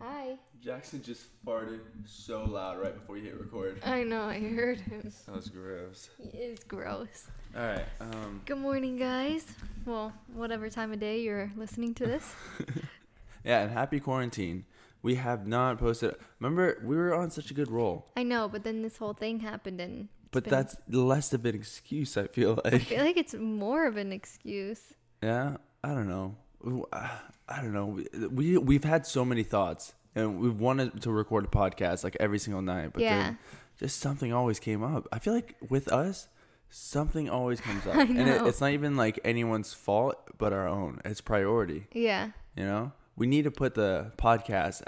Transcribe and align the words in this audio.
Hi. 0.00 0.36
Jackson 0.62 1.02
just 1.02 1.26
farted 1.44 1.80
so 2.04 2.44
loud 2.44 2.78
right 2.80 2.94
before 2.94 3.16
you 3.16 3.24
hit 3.24 3.40
record. 3.40 3.80
I 3.84 4.02
know, 4.02 4.22
I 4.22 4.38
heard 4.40 4.80
him. 4.80 5.10
That 5.26 5.34
was 5.36 5.48
gross. 5.48 6.10
He 6.18 6.36
is 6.38 6.58
gross. 6.64 7.26
All 7.56 7.62
right. 7.62 7.84
Um, 8.00 8.42
Good 8.44 8.58
morning, 8.58 8.96
guys. 8.96 9.46
Well, 9.86 10.12
whatever 10.34 10.68
time 10.68 10.92
of 10.92 11.00
day 11.00 11.20
you're 11.22 11.50
listening 11.56 11.94
to 11.94 12.06
this. 12.06 12.34
yeah, 13.44 13.62
and 13.62 13.70
happy 13.72 14.00
quarantine. 14.00 14.64
We 15.02 15.14
have 15.14 15.46
not 15.46 15.78
posted. 15.78 16.14
Remember, 16.40 16.78
we 16.84 16.96
were 16.96 17.14
on 17.14 17.30
such 17.30 17.50
a 17.50 17.54
good 17.54 17.70
roll, 17.70 18.06
I 18.16 18.22
know, 18.22 18.48
but 18.48 18.64
then 18.64 18.82
this 18.82 18.96
whole 18.96 19.12
thing 19.14 19.40
happened 19.40 19.80
and 19.80 20.08
but 20.32 20.44
been- 20.44 20.50
that's 20.50 20.76
less 20.90 21.32
of 21.32 21.46
an 21.46 21.54
excuse. 21.54 22.16
I 22.16 22.26
feel 22.26 22.60
like. 22.64 22.74
I 22.74 22.78
feel 22.78 23.04
like 23.04 23.16
it's 23.16 23.34
more 23.34 23.86
of 23.86 23.96
an 23.96 24.12
excuse. 24.12 24.80
Yeah, 25.22 25.56
I 25.84 25.88
don't 25.94 26.08
know. 26.08 26.34
Uh, 26.64 27.08
I 27.48 27.62
don't 27.62 27.72
know. 27.72 27.86
We, 27.86 28.26
we 28.28 28.58
we've 28.58 28.84
had 28.84 29.06
so 29.06 29.24
many 29.24 29.42
thoughts, 29.42 29.94
and 30.14 30.40
we've 30.40 30.58
wanted 30.60 31.00
to 31.02 31.10
record 31.12 31.44
a 31.44 31.48
podcast 31.48 32.04
like 32.04 32.16
every 32.20 32.38
single 32.38 32.62
night, 32.62 32.90
but 32.92 33.02
Yeah. 33.02 33.22
then 33.22 33.38
just 33.78 34.00
something 34.00 34.32
always 34.32 34.58
came 34.58 34.82
up. 34.82 35.06
I 35.12 35.18
feel 35.18 35.34
like 35.34 35.56
with 35.68 35.92
us, 35.92 36.28
something 36.70 37.28
always 37.30 37.60
comes 37.60 37.86
up, 37.86 37.94
and 37.96 38.18
it, 38.28 38.42
it's 38.46 38.60
not 38.60 38.70
even 38.70 38.96
like 38.96 39.20
anyone's 39.24 39.72
fault, 39.74 40.16
but 40.38 40.52
our 40.52 40.66
own. 40.66 41.00
It's 41.04 41.20
priority. 41.20 41.86
Yeah. 41.92 42.30
You 42.56 42.64
know, 42.64 42.92
we 43.16 43.26
need 43.26 43.42
to 43.44 43.50
put 43.50 43.74
the 43.74 44.12
podcast 44.16 44.82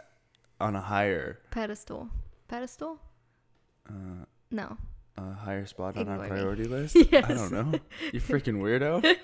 on 0.60 0.74
a 0.74 0.80
higher, 0.80 1.38
Pedestal. 1.50 2.08
Pedestal? 2.48 2.98
uh, 3.88 4.24
No. 4.50 4.76
A 5.18 5.34
higher 5.34 5.66
spot 5.66 5.96
on 5.96 6.08
our 6.08 6.14
Ignore 6.14 6.22
me. 6.24 6.28
priority 6.28 6.64
list. 6.76 6.96
I 6.96 7.20
don't 7.22 7.52
know. 7.52 7.78
You 8.12 8.20
freaking 8.20 8.60
weirdo. 8.60 9.04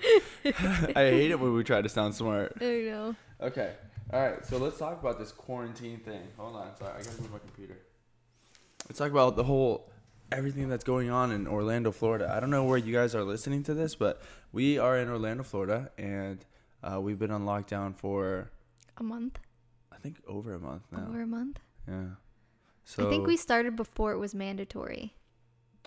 I 0.95 1.03
hate 1.09 1.31
it 1.31 1.39
when 1.39 1.53
we 1.53 1.63
try 1.63 1.81
to 1.81 1.89
sound 1.89 2.15
smart. 2.15 2.53
I 2.61 2.65
know. 2.65 3.15
Okay. 3.41 3.73
All 4.13 4.21
right. 4.21 4.45
So 4.45 4.57
let's 4.57 4.77
talk 4.77 4.99
about 4.99 5.17
this 5.19 5.31
quarantine 5.31 5.99
thing. 5.99 6.21
Hold 6.37 6.55
on. 6.55 6.75
Sorry, 6.77 6.91
I 6.93 7.03
gotta 7.03 7.21
move 7.21 7.31
my 7.31 7.39
computer. 7.39 7.77
Let's 8.87 8.99
talk 8.99 9.11
about 9.11 9.35
the 9.35 9.43
whole 9.43 9.91
everything 10.31 10.69
that's 10.69 10.83
going 10.83 11.09
on 11.09 11.31
in 11.31 11.47
Orlando, 11.47 11.91
Florida. 11.91 12.31
I 12.35 12.39
don't 12.39 12.49
know 12.51 12.63
where 12.63 12.77
you 12.77 12.93
guys 12.93 13.15
are 13.15 13.23
listening 13.23 13.63
to 13.63 13.73
this, 13.73 13.95
but 13.95 14.21
we 14.51 14.77
are 14.77 14.97
in 14.97 15.09
Orlando, 15.09 15.43
Florida, 15.43 15.91
and 15.97 16.45
uh, 16.83 16.99
we've 17.01 17.17
been 17.19 17.31
on 17.31 17.45
lockdown 17.45 17.95
for 17.95 18.51
A 18.97 19.03
month? 19.03 19.39
I 19.91 19.97
think 19.97 20.17
over 20.27 20.53
a 20.53 20.59
month 20.59 20.83
now. 20.91 21.05
Over 21.07 21.21
a 21.21 21.27
month? 21.27 21.59
Yeah. 21.87 22.03
So 22.83 23.07
I 23.07 23.09
think 23.09 23.25
we 23.25 23.37
started 23.37 23.75
before 23.75 24.11
it 24.11 24.17
was 24.19 24.35
mandatory. 24.35 25.15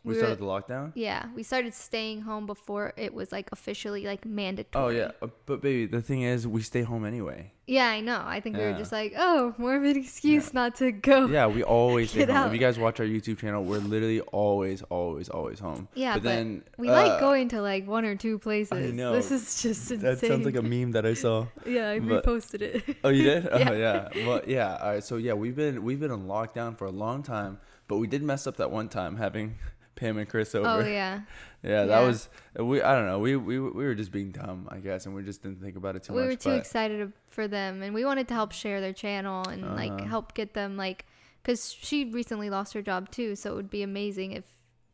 We 0.09 0.15
we 0.15 0.19
were- 0.21 0.27
started 0.27 0.39
the 0.39 0.47
lockdown. 0.47 0.93
Yeah, 0.95 1.27
we 1.37 1.43
started 1.43 1.75
staying 1.75 2.23
home 2.23 2.47
before 2.47 2.93
it 2.97 3.13
was 3.15 3.31
like 3.31 3.49
officially 3.53 4.05
like 4.05 4.25
mandatory. 4.25 4.85
Oh 4.85 4.89
yeah, 4.89 5.11
Uh, 5.23 5.29
but 5.47 5.61
baby, 5.63 5.87
the 5.87 6.03
thing 6.03 6.23
is, 6.23 6.47
we 6.47 6.63
stay 6.63 6.83
home 6.83 7.05
anyway. 7.05 7.53
Yeah, 7.67 7.89
I 7.89 8.01
know. 8.01 8.23
I 8.25 8.41
think 8.41 8.57
we 8.57 8.63
were 8.63 8.73
just 8.73 8.93
like, 8.93 9.13
oh, 9.19 9.55
more 9.59 9.77
of 9.77 9.83
an 9.85 9.95
excuse 9.95 10.55
not 10.55 10.77
to 10.77 10.91
go. 10.91 11.27
Yeah, 11.27 11.49
we 11.49 11.63
always 11.79 12.09
stay 12.11 12.25
home. 12.25 12.35
out. 12.37 12.47
If 12.47 12.55
you 12.55 12.59
guys 12.59 12.79
watch 12.79 12.99
our 12.99 13.05
YouTube 13.05 13.37
channel, 13.41 13.63
we're 13.63 13.77
literally 13.79 14.21
always, 14.23 14.81
always, 14.89 15.29
always 15.29 15.59
home. 15.59 15.87
Yeah, 15.95 16.15
but, 16.15 16.23
then 16.23 16.63
we 16.79 16.89
uh, 16.89 16.93
like 16.93 17.21
going 17.21 17.49
to 17.51 17.61
like 17.61 17.87
one 17.87 18.07
or 18.07 18.17
two 18.17 18.39
places. 18.39 18.73
I 18.73 18.91
know. 18.97 19.13
This 19.13 19.31
is 19.31 19.61
just 19.63 19.91
insane. 19.91 19.99
That 20.01 20.19
sounds 20.19 20.47
like 20.47 20.57
a 20.57 20.63
meme 20.63 20.93
that 20.93 21.05
I 21.05 21.13
saw. 21.13 21.47
yeah, 21.67 21.91
I 21.91 21.99
but- 21.99 22.25
reposted 22.25 22.63
it. 22.63 22.97
Oh, 23.05 23.11
you 23.11 23.25
did? 23.25 23.45
Yeah. 23.45 23.69
Oh, 23.71 23.75
yeah. 23.75 24.09
Well, 24.27 24.41
yeah. 24.47 24.79
All 24.81 24.91
right. 24.95 25.05
So 25.05 25.17
yeah, 25.19 25.35
we've 25.35 25.55
been 25.55 25.83
we've 25.83 26.01
been 26.01 26.11
in 26.11 26.25
lockdown 26.27 26.75
for 26.79 26.87
a 26.87 26.91
long 26.91 27.23
time, 27.23 27.59
but 27.87 27.99
we 27.99 28.07
did 28.07 28.23
mess 28.23 28.47
up 28.47 28.57
that 28.57 28.71
one 28.71 28.89
time 28.89 29.17
having 29.17 29.57
Pam 29.99 30.17
and 30.19 30.29
Chris 30.29 30.55
over. 30.55 30.69
oh 30.83 30.87
yeah, 30.87 31.23
Yeah, 31.63 31.85
that 31.87 32.01
Yeah. 32.01 32.07
was 32.07 32.29
we. 32.57 32.81
I 32.81 32.95
don't 32.95 33.07
know. 33.07 33.19
We 33.19 33.35
we 33.37 33.59
we 33.59 33.85
were 33.85 33.95
just 33.97 34.13
being 34.13 34.31
dumb, 34.31 34.69
I 34.71 34.79
guess, 34.79 35.07
and 35.07 35.15
we 35.15 35.23
just 35.25 35.43
didn't 35.43 35.61
think 35.61 35.77
about 35.77 35.97
it 35.97 36.05
too 36.05 36.13
much. 36.13 36.17
we 36.17 36.23
much. 36.23 36.31
were 36.31 36.43
too 36.43 36.51
but 36.51 36.59
excited 36.61 37.13
for 37.29 37.49
them, 37.49 37.83
and 37.83 37.93
we 37.95 38.05
wanted 38.05 38.29
to 38.29 38.35
help 38.35 38.53
share 38.53 38.81
their 38.81 38.93
channel 38.93 39.47
and 39.49 39.63
like 39.75 39.91
Uh-huh. 39.91 40.05
help 40.07 40.35
get 40.35 40.55
them 40.55 40.77
like, 40.77 41.05
because 41.43 41.73
she 41.73 42.05
recently 42.05 42.49
lost 42.49 42.75
her 42.75 42.83
job 42.83 43.11
too, 43.11 43.35
so 43.35 43.53
it 43.53 43.57
would 43.57 43.71
be 43.71 43.83
amazing 43.83 44.33
if 44.33 44.45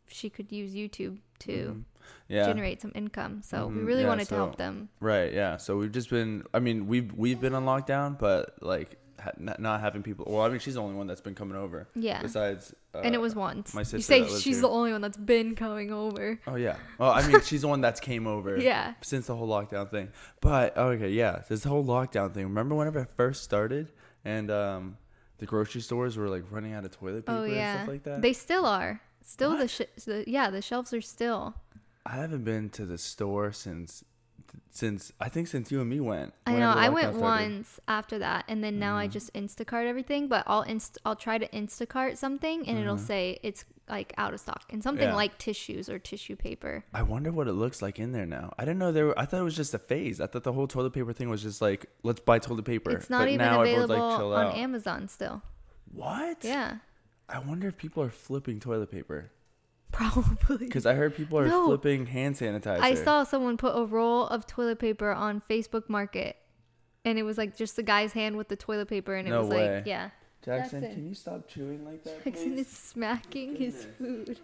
she 0.06 0.30
could 0.30 0.50
use 0.50 0.74
YouTube 0.74 1.18
to 1.40 1.52
Mhm. 1.52 1.84
yeah, 2.28 2.46
generate 2.46 2.80
some 2.80 2.92
income. 2.94 3.42
So 3.42 3.66
we 3.66 3.74
Mhm, 3.82 3.86
really 3.86 4.02
yeah, 4.02 4.08
wanted 4.08 4.28
to 4.28 4.34
help 4.36 4.56
them. 4.56 4.88
right. 5.00 5.32
Yeah. 5.34 5.58
So 5.58 5.76
we've 5.76 5.92
just 5.92 6.08
been. 6.08 6.44
I 6.54 6.60
mean, 6.60 6.86
we've 6.86 7.12
we've 7.12 7.40
been 7.40 7.54
on 7.54 7.64
lockdown, 7.66 8.18
but 8.18 8.54
like 8.62 8.96
ha- 9.24 9.32
not, 9.58 9.80
having 9.80 10.02
people. 10.02 10.26
Well, 10.28 10.42
I 10.42 10.48
mean, 10.48 10.58
she's 10.60 10.74
the 10.74 10.82
only 10.82 10.94
one 10.94 11.06
that's 11.06 11.20
been 11.20 11.34
coming 11.34 11.56
over. 11.56 11.88
Yeah, 11.94 12.22
Besides, 12.22 12.74
uh, 12.94 12.98
and 12.98 13.14
it 13.14 13.20
was 13.20 13.34
once. 13.34 13.74
my 13.74 13.82
sister. 13.82 13.96
you 14.16 14.26
say 14.26 14.40
she's 14.40 14.56
here. 14.56 14.62
the 14.62 14.68
only 14.68 14.92
one 14.92 15.00
that's 15.00 15.16
been 15.16 15.54
coming 15.56 15.92
over. 15.92 16.38
Oh 16.46 16.54
yeah. 16.56 16.76
Well, 16.98 17.10
I 17.10 17.26
mean, 17.26 17.40
she's 17.42 17.62
the 17.62 17.68
one 17.68 17.80
that's 17.80 18.00
came 18.00 18.26
over. 18.26 18.56
Yeah. 18.60 18.94
Since 19.02 19.26
the 19.26 19.34
whole 19.36 19.48
lockdown 19.48 19.90
thing, 19.90 20.08
but 20.40 20.76
okay, 20.76 21.10
yeah, 21.10 21.42
this 21.48 21.64
whole 21.64 21.84
lockdown 21.84 22.32
thing. 22.32 22.44
Remember 22.44 22.74
whenever 22.74 23.00
it 23.00 23.08
first 23.16 23.42
started, 23.42 23.90
and 24.24 24.50
um, 24.50 24.96
the 25.38 25.46
grocery 25.46 25.80
stores 25.80 26.16
were 26.16 26.28
like 26.28 26.44
running 26.50 26.72
out 26.74 26.84
of 26.84 26.92
toilet 26.92 27.26
paper 27.26 27.38
Oh 27.38 27.44
and 27.44 27.78
stuff 27.78 27.88
like 27.88 28.02
that. 28.04 28.22
they 28.22 28.32
still 28.32 28.64
are. 28.66 29.00
Still 29.26 29.56
the, 29.56 29.68
sh- 29.68 29.80
the 30.04 30.24
yeah 30.26 30.50
the 30.50 30.60
shelves 30.62 30.92
are 30.92 31.00
still. 31.00 31.54
I 32.06 32.12
haven't 32.16 32.44
been 32.44 32.68
to 32.70 32.84
the 32.84 32.98
store 32.98 33.50
since 33.52 34.04
since 34.70 35.12
I 35.20 35.28
think 35.28 35.48
since 35.48 35.70
you 35.70 35.80
and 35.80 35.88
me 35.88 36.00
went. 36.00 36.34
I 36.46 36.54
know. 36.54 36.70
I 36.70 36.88
went 36.88 37.16
once 37.16 37.78
after 37.86 38.18
that, 38.18 38.44
and 38.48 38.62
then 38.62 38.78
now 38.78 38.96
I 38.96 39.06
Mhm. 39.08 39.12
just 39.12 39.32
Instacart 39.34 39.86
everything. 39.86 40.28
But 40.28 40.44
I'll 40.46 40.62
inst 40.62 40.98
I'll 41.04 41.16
try 41.16 41.38
to 41.38 41.48
Instacart 41.48 42.16
something, 42.16 42.66
and 42.68 42.78
it'll 42.78 42.96
Mhm. 42.96 43.06
say 43.06 43.38
it's 43.42 43.64
like 43.88 44.12
out 44.16 44.32
of 44.34 44.40
stock, 44.40 44.64
and 44.70 44.82
something 44.82 45.08
Yeah. 45.08 45.14
like 45.14 45.36
tissues 45.38 45.88
or 45.88 45.98
tissue 45.98 46.36
paper. 46.36 46.84
I 46.94 47.02
wonder 47.02 47.30
what 47.30 47.48
it 47.48 47.52
looks 47.52 47.82
like 47.82 47.98
in 47.98 48.12
there 48.12 48.26
now. 48.26 48.52
I 48.58 48.64
didn't 48.64 48.78
know 48.78 48.92
there. 48.92 49.06
Were, 49.06 49.18
I 49.18 49.26
thought 49.26 49.40
it 49.40 49.44
was 49.44 49.56
just 49.56 49.74
a 49.74 49.78
phase. 49.78 50.20
I 50.20 50.26
thought 50.26 50.42
the 50.44 50.52
whole 50.54 50.66
toilet 50.66 50.92
paper 50.92 51.12
thing 51.12 51.28
was 51.28 51.42
just 51.42 51.60
like 51.60 51.86
let's 52.02 52.20
buy 52.20 52.38
toilet 52.38 52.64
paper. 52.64 52.90
It's 52.90 53.10
not 53.10 53.20
but 53.20 53.28
even 53.28 53.46
available 53.46 53.96
like, 54.08 54.18
chill 54.18 54.32
on 54.34 54.46
out. 54.46 54.56
Amazon 54.56 55.08
still. 55.08 55.42
What? 55.92 56.42
Yeah, 56.42 56.78
I 57.28 57.38
wonder 57.38 57.68
if 57.68 57.76
people 57.76 58.02
are 58.02 58.10
flipping 58.10 58.58
toilet 58.58 58.90
paper 58.90 59.30
probably. 59.94 60.58
because 60.66 60.86
I 60.86 60.94
heard 60.94 61.14
people 61.16 61.38
are 61.38 61.46
No. 61.46 61.66
flipping 61.66 62.06
hand 62.06 62.34
sanitizer. 62.36 62.80
I 62.80 62.94
saw 62.94 63.24
someone 63.24 63.56
put 63.56 63.72
a 63.76 63.84
roll 63.84 64.26
of 64.28 64.46
toilet 64.46 64.78
paper 64.78 65.10
on 65.10 65.42
Facebook 65.48 65.88
Market, 65.88 66.36
and 67.04 67.18
it 67.18 67.22
was 67.22 67.38
like 67.38 67.56
just 67.56 67.76
the 67.76 67.82
guy's 67.82 68.12
hand 68.12 68.36
with 68.36 68.48
the 68.48 68.56
toilet 68.56 68.88
paper, 68.88 69.14
and 69.14 69.26
it 69.28 69.30
No 69.30 69.40
was 69.40 69.50
way. 69.50 69.76
like, 69.76 69.86
yeah. 69.86 70.10
Jackson, 70.44 70.82
Jackson. 70.82 70.94
can 71.00 71.08
you 71.08 71.14
stop 71.14 71.48
chewing 71.48 71.84
like 71.86 72.04
that, 72.04 72.22
Jackson 72.24 72.52
please? 72.54 72.66
is 72.66 72.68
smacking 72.68 73.56
his 73.56 73.86
food. 73.98 74.38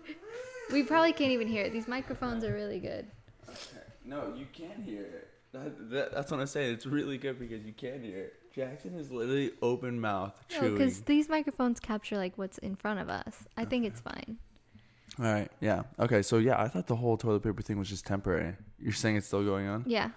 We 0.73 0.83
probably 0.85 1.13
can't 1.13 1.33
even 1.33 1.47
hear 1.49 1.65
it. 1.65 1.73
These 1.73 1.89
microphones 1.89 2.43
are 2.45 2.55
really 2.55 2.79
good. 2.81 3.07
Okay. 3.49 3.59
No, 4.07 4.33
you 4.35 4.47
can 4.53 4.83
hear 4.83 5.03
it. 5.03 5.29
That, 5.53 5.91
that, 5.91 6.13
that's 6.15 6.31
what 6.31 6.41
I'm 6.41 6.47
saying. 6.47 6.73
It's 6.73 6.87
really 6.87 7.19
good 7.19 7.39
because 7.39 7.65
you 7.67 7.73
can 7.73 8.03
hear 8.03 8.19
it. 8.19 8.35
Jackson 8.55 8.95
is 8.95 9.11
literally 9.11 9.51
open 9.63 10.01
mouth 10.01 10.33
No, 10.53 10.61
chewing. 10.61 10.73
because 10.75 11.01
these 11.03 11.29
microphones 11.29 11.81
capture 11.81 12.17
like 12.17 12.39
what's 12.39 12.57
in 12.59 12.77
front 12.77 13.01
of 13.01 13.09
us. 13.09 13.45
I 13.57 13.65
think 13.65 13.85
it's 13.85 14.01
fine. 14.01 14.39
All 15.19 15.25
right. 15.27 15.51
Yeah. 15.61 15.83
Okay. 15.99 16.23
So 16.23 16.39
yeah, 16.39 16.61
I 16.61 16.69
thought 16.69 16.87
the 16.87 16.97
whole 16.97 17.17
toilet 17.17 17.43
paper 17.43 17.63
thing 17.63 17.79
was 17.79 17.89
just 17.89 18.07
temporary. 18.07 18.55
You're 18.79 18.93
saying 18.93 19.17
it's 19.17 19.27
still 19.27 19.45
going 19.45 19.69
on? 19.69 19.85
Yeah, 19.87 20.11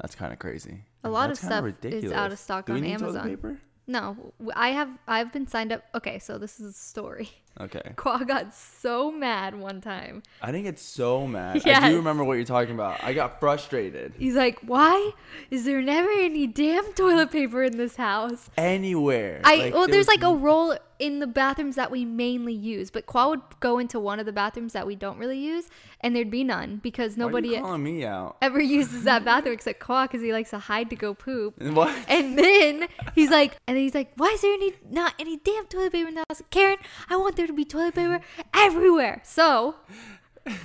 That's 0.00 0.14
kind 0.14 0.32
of 0.32 0.38
crazy. 0.38 0.82
a 1.04 1.08
lot 1.08 1.28
That's 1.28 1.42
of 1.42 1.46
stuff 1.46 1.84
is 1.84 2.12
out 2.12 2.32
of 2.32 2.38
stock 2.38 2.66
Do 2.66 2.74
on 2.74 2.84
Amazon. 2.84 3.12
toilet 3.14 3.28
paper? 3.28 3.58
No, 3.86 4.32
I 4.54 4.70
have 4.70 4.90
I've 5.06 5.32
been 5.32 5.46
signed 5.46 5.72
up. 5.72 5.82
Okay, 5.94 6.18
so 6.18 6.36
this 6.38 6.60
is 6.60 6.74
a 6.74 6.78
story. 6.78 7.30
Okay. 7.60 7.82
Qua 7.96 8.18
got 8.24 8.54
so 8.54 9.10
mad 9.10 9.54
one 9.58 9.80
time. 9.80 10.22
I 10.42 10.52
didn't 10.52 10.64
get 10.64 10.78
so 10.78 11.26
mad. 11.26 11.56
I 11.56 11.60
Yes. 11.64 11.90
do 11.90 11.96
remember 11.96 12.24
what 12.24 12.34
you're 12.34 12.44
talking 12.44 12.74
about. 12.74 13.02
I 13.02 13.12
got 13.14 13.40
frustrated. 13.40 14.14
He's 14.18 14.34
like, 14.36 14.58
"Why 14.60 15.12
is 15.50 15.64
there 15.64 15.82
never 15.82 16.10
any 16.10 16.46
damn 16.46 16.92
toilet 16.92 17.30
paper 17.30 17.62
in 17.64 17.76
this 17.76 17.96
house?" 17.96 18.50
Anywhere. 18.56 19.40
I 19.44 19.56
Like, 19.56 19.74
well, 19.74 19.86
there 19.86 19.94
there's 19.96 20.08
like 20.08 20.22
a 20.22 20.32
roll 20.32 20.76
in 21.00 21.20
the 21.20 21.26
bathrooms 21.28 21.76
that 21.76 21.90
we 21.92 22.04
mainly 22.04 22.52
use, 22.52 22.90
but 22.90 23.06
Qua 23.06 23.28
would 23.28 23.40
go 23.60 23.78
into 23.78 24.00
one 24.00 24.18
of 24.18 24.26
the 24.26 24.32
bathrooms 24.32 24.72
that 24.72 24.84
we 24.86 24.96
don't 24.96 25.16
really 25.18 25.38
use, 25.38 25.68
and 26.00 26.14
there'd 26.14 26.30
be 26.30 26.42
none 26.42 26.80
because 26.82 27.16
nobody 27.16 27.50
you 27.50 27.60
calling 27.60 27.84
me 27.84 28.04
out? 28.04 28.36
ever 28.42 28.60
uses 28.78 29.04
that 29.04 29.24
bathroom 29.24 29.54
except 29.54 29.78
Qua 29.80 30.06
because 30.06 30.22
he 30.22 30.32
likes 30.32 30.50
to 30.50 30.58
hide 30.58 30.90
to 30.90 30.96
go 30.96 31.14
poop. 31.14 31.54
What? 31.78 31.94
And 32.08 32.36
then 32.38 32.88
he's 33.14 33.30
like, 33.30 33.56
and 33.68 33.76
then 33.76 33.82
he's 33.84 33.94
like, 33.94 34.12
why 34.16 34.28
is 34.28 34.40
there 34.40 34.52
any 34.52 34.72
not 34.90 35.14
any 35.20 35.36
damn 35.36 35.66
toilet 35.66 35.92
paper 35.92 36.08
in 36.08 36.14
the 36.14 36.24
house? 36.28 36.42
Karen, 36.50 36.78
I 37.08 37.16
want 37.16 37.36
there 37.36 37.47
to 37.48 37.52
be 37.52 37.64
toilet 37.64 37.94
paper 37.94 38.20
everywhere. 38.54 39.20
So 39.24 39.74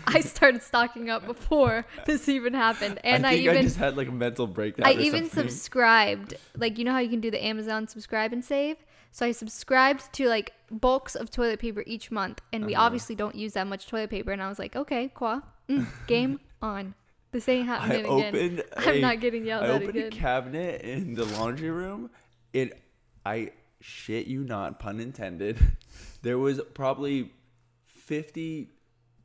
I 0.07 0.21
started 0.21 0.61
stocking 0.61 1.09
up 1.09 1.25
before 1.25 1.85
this 2.05 2.29
even 2.29 2.53
happened, 2.53 2.99
and 3.03 3.25
I 3.25 3.31
I, 3.31 3.33
think 3.35 3.49
I, 3.49 3.51
even 3.51 3.63
just 3.63 3.77
had 3.77 3.97
like 3.97 4.07
a 4.07 4.11
mental 4.13 4.47
breakdown. 4.47 4.87
I 4.87 4.93
even 4.93 5.23
something. 5.29 5.49
subscribed. 5.49 6.35
Like 6.55 6.77
you 6.77 6.85
know 6.85 6.91
how 6.93 6.99
you 6.99 7.09
can 7.09 7.19
do 7.19 7.29
the 7.31 7.43
Amazon 7.43 7.87
subscribe 7.87 8.31
and 8.31 8.43
save. 8.45 8.77
So 9.11 9.25
I 9.25 9.31
subscribed 9.31 10.11
to 10.13 10.27
like 10.27 10.53
bulks 10.71 11.15
of 11.15 11.29
toilet 11.29 11.59
paper 11.59 11.83
each 11.85 12.11
month, 12.11 12.41
and 12.53 12.65
we 12.65 12.75
Uh-huh. 12.75 12.85
obviously 12.85 13.15
don't 13.15 13.35
use 13.35 13.53
that 13.53 13.67
much 13.67 13.87
toilet 13.87 14.09
paper. 14.09 14.31
And 14.31 14.41
I 14.41 14.47
was 14.49 14.57
like, 14.57 14.75
okay, 14.75 15.09
qua, 15.09 15.41
mm, 15.69 15.85
game 16.07 16.39
on. 16.61 16.95
This 17.31 17.49
ain't 17.49 17.67
I 17.67 17.75
happening 17.77 18.05
again. 18.05 18.35
opened. 18.35 18.63
I'm 18.77 19.01
not 19.01 19.19
getting 19.19 19.45
yelled 19.45 19.63
I 19.65 19.67
at 19.75 19.81
opened 19.83 19.97
a 19.97 20.09
cabinet 20.09 20.81
in 20.81 21.13
the 21.15 21.25
laundry 21.25 21.71
room. 21.71 22.09
It, 22.53 22.79
I 23.25 23.51
shit 23.83 24.27
you 24.27 24.43
not, 24.43 24.79
pun 24.79 24.99
intended. 24.99 25.57
There 26.23 26.37
was 26.39 26.61
probably 26.73 27.31
fifty 27.85 28.69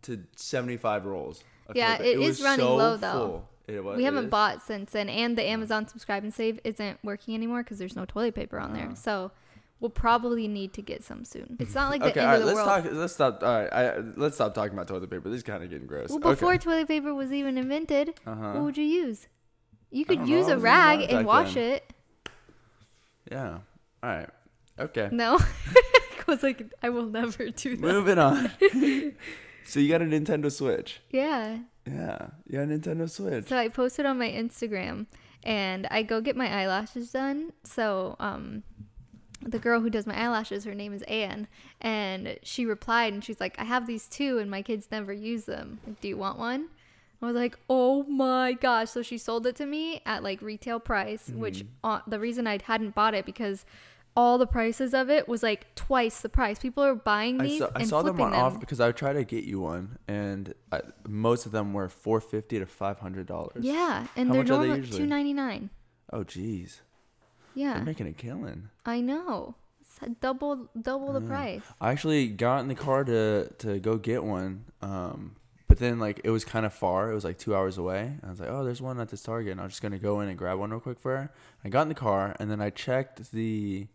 to 0.03 0.25
seventy-five 0.35 1.07
rolls. 1.07 1.45
of 1.69 1.77
Yeah, 1.77 1.97
paper. 1.97 2.05
it 2.09 2.19
is 2.21 2.29
was 2.39 2.43
running 2.43 2.67
so 2.67 2.77
low, 2.77 2.97
though. 2.97 3.13
full. 3.13 3.49
It 3.69 3.85
was- 3.85 3.97
we 3.99 4.03
it 4.03 4.07
haven't 4.07 4.25
is? 4.25 4.31
bought 4.31 4.63
since 4.63 4.91
then, 4.93 5.09
and 5.09 5.39
the 5.39 5.45
Amazon 5.49 5.87
subscribe 5.87 6.25
and 6.25 6.35
save 6.35 6.59
isn't 6.65 6.99
working 7.05 7.35
anymore 7.37 7.63
because 7.63 7.79
there's 7.79 7.95
no 7.95 8.05
toilet 8.05 8.35
paper 8.35 8.59
on 8.59 8.73
there. 8.73 8.91
So 8.97 9.31
we'll 9.79 9.91
probably 9.91 10.49
need 10.49 10.73
to 10.73 10.83
get 10.83 11.05
some 11.05 11.25
soon. 11.25 11.57
It's 11.61 11.75
not 11.75 11.89
like 11.91 12.01
the 12.03 12.09
okay, 12.11 12.21
end 12.21 12.29
all 12.29 12.33
right. 12.35 12.41
of 12.41 12.47
the 12.49 12.55
Let's 12.55 12.67
world. 12.67 12.85
talk. 12.85 12.93
Let's 12.95 13.13
stop. 13.15 13.43
All 13.45 13.61
right, 13.63 13.73
I, 13.73 13.99
let's 14.17 14.35
stop 14.35 14.55
talking 14.55 14.73
about 14.73 14.89
toilet 14.89 15.09
paper. 15.09 15.29
This 15.29 15.37
is 15.39 15.43
kind 15.45 15.63
of 15.63 15.71
getting 15.71 15.87
gross. 15.87 16.09
Well, 16.11 16.19
before 16.19 16.55
okay. 16.55 16.59
toilet 16.59 16.89
paper 16.89 17.15
was 17.15 17.33
even 17.33 17.57
invented, 17.59 18.15
Uh-huh. 18.27 18.53
what 18.55 18.63
would 18.65 18.77
you 18.77 18.85
use? 18.85 19.29
You 19.93 20.05
could 20.05 20.27
use 20.29 20.49
know, 20.49 20.55
a 20.55 20.59
rag 20.59 21.03
and 21.09 21.25
wash 21.25 21.55
then. 21.55 21.75
it. 21.75 21.93
Yeah. 23.31 23.59
All 24.03 24.11
right. 24.11 24.29
Okay. 24.79 25.09
No, 25.13 25.39
was 26.29 26.43
like, 26.43 26.63
I 26.83 26.91
will 26.91 27.07
never 27.07 27.49
do 27.49 27.77
that. 27.77 27.81
Moving 27.81 28.19
on. 28.19 28.53
so 29.65 29.81
you 29.81 29.89
got 29.89 30.03
a 30.03 30.05
Nintendo 30.05 30.53
Switch. 30.53 31.01
Yeah. 31.11 31.59
Yeah. 31.87 32.29
You 32.47 32.59
got 32.59 32.63
a 32.63 32.67
Nintendo 32.67 33.11
Switch. 33.11 33.47
So 33.49 33.57
I 33.57 33.69
posted 33.69 34.07
on 34.07 34.19
my 34.19 34.31
Instagram 34.31 35.07
and 35.43 35.89
I 35.91 36.03
go 36.03 36.21
get 36.21 36.37
my 36.37 36.63
eyelashes 36.63 37.11
done. 37.11 37.53
So 37.65 38.15
um 38.21 38.63
the 39.41 39.59
girl 39.59 39.81
who 39.81 39.89
does 39.89 40.07
my 40.07 40.21
eyelashes, 40.21 40.65
her 40.65 40.75
name 40.75 40.93
is 40.93 41.03
Anne, 41.03 41.47
and 41.81 42.39
she 42.43 42.67
replied 42.67 43.13
and 43.13 43.23
she's 43.25 43.41
like, 43.41 43.57
I 43.57 43.65
have 43.65 43.87
these 43.87 44.09
too 44.09 44.39
and 44.39 44.51
my 44.51 44.63
kids 44.63 44.89
never 44.91 45.13
use 45.13 45.45
them. 45.45 45.79
Like, 45.87 46.01
do 46.01 46.09
you 46.09 46.17
want 46.17 46.39
one? 46.39 46.69
I 47.23 47.27
was 47.27 47.35
like, 47.35 47.59
oh 47.69 48.05
my 48.05 48.53
gosh. 48.53 48.91
So 48.91 49.03
she 49.03 49.19
sold 49.19 49.47
it 49.47 49.57
to 49.57 49.67
me 49.67 50.03
at 50.07 50.23
like 50.23 50.41
retail 50.41 50.79
price, 50.79 51.31
which 51.35 51.65
uh, 51.83 52.01
the 52.07 52.21
reason 52.21 52.47
I 52.47 52.59
hadn't 52.63 52.95
bought 52.95 53.15
it 53.15 53.27
because 53.27 53.65
all 54.19 54.37
the 54.37 54.47
prices 54.49 54.93
of 54.95 55.09
it 55.09 55.29
was 55.29 55.43
like 55.45 55.73
twice 55.77 56.21
the 56.23 56.29
price. 56.29 56.59
People 56.59 56.83
are 56.83 56.95
buying 56.97 57.41
I 57.41 57.45
these 57.45 57.59
saw, 57.61 57.71
I 57.75 57.81
and 57.81 57.89
saw 57.89 58.03
them 58.03 58.17
flipping 58.17 58.35
on 58.35 58.51
them. 58.51 58.55
off 58.57 58.61
because 58.61 58.81
I 58.81 58.91
tried 58.93 59.13
to 59.13 59.25
get 59.25 59.45
you 59.45 59.61
one, 59.61 59.99
and 60.09 60.55
I, 60.73 60.81
most 61.07 61.47
of 61.47 61.53
them 61.53 61.73
were 61.73 61.89
four 61.89 62.21
fifty 62.21 62.59
to 62.59 62.67
five 62.67 62.99
hundred 62.99 63.27
dollars. 63.27 63.65
Yeah, 63.65 64.07
and 64.17 64.29
How 64.29 64.35
they're 64.35 64.43
much 64.45 64.69
are 64.69 64.77
they 64.81 64.97
two 64.99 65.07
ninety 65.07 65.33
nine. 65.33 65.71
Oh, 66.13 66.25
jeez. 66.25 66.81
Yeah. 67.55 67.75
They're 67.75 67.85
making 67.85 68.07
a 68.09 68.13
killing. 68.13 68.71
I 68.85 69.01
know. 69.01 69.55
It's 69.81 69.99
double 70.21 70.69
double 70.81 71.13
the 71.13 71.21
Yeah. 71.21 71.29
price. 71.29 71.63
I 71.81 71.91
actually 71.93 72.29
got 72.29 72.59
in 72.61 72.69
the 72.69 72.75
car 72.75 73.05
to 73.05 73.49
to 73.59 73.79
go 73.79 73.99
get 73.99 74.25
one, 74.25 74.65
um, 74.83 75.37
but 75.69 75.79
then 75.79 75.99
like 76.01 76.21
it 76.25 76.31
was 76.31 76.45
kind 76.45 76.65
of 76.67 76.73
far. 76.73 77.11
It 77.11 77.15
was 77.15 77.25
like 77.25 77.39
two 77.39 77.55
hours 77.55 77.79
away. 77.79 78.15
I 78.25 78.31
was 78.31 78.41
like, 78.41 78.49
oh, 78.51 78.65
there's 78.65 78.83
one 78.83 78.99
at 79.01 79.11
this 79.11 79.23
Target. 79.23 79.53
And 79.53 79.61
I 79.61 79.65
was 79.65 79.73
just 79.75 79.83
gonna 79.83 79.99
go 79.99 80.21
in 80.23 80.29
and 80.29 80.37
grab 80.39 80.59
one 80.59 80.71
real 80.71 80.81
quick 80.81 80.99
for 80.99 81.17
her. 81.17 81.33
I 81.65 81.69
got 81.69 81.83
in 81.83 81.89
the 81.89 81.95
car 81.95 82.35
and 82.41 82.51
then 82.51 82.61
I 82.61 82.71
checked 82.71 83.31
the 83.33 83.87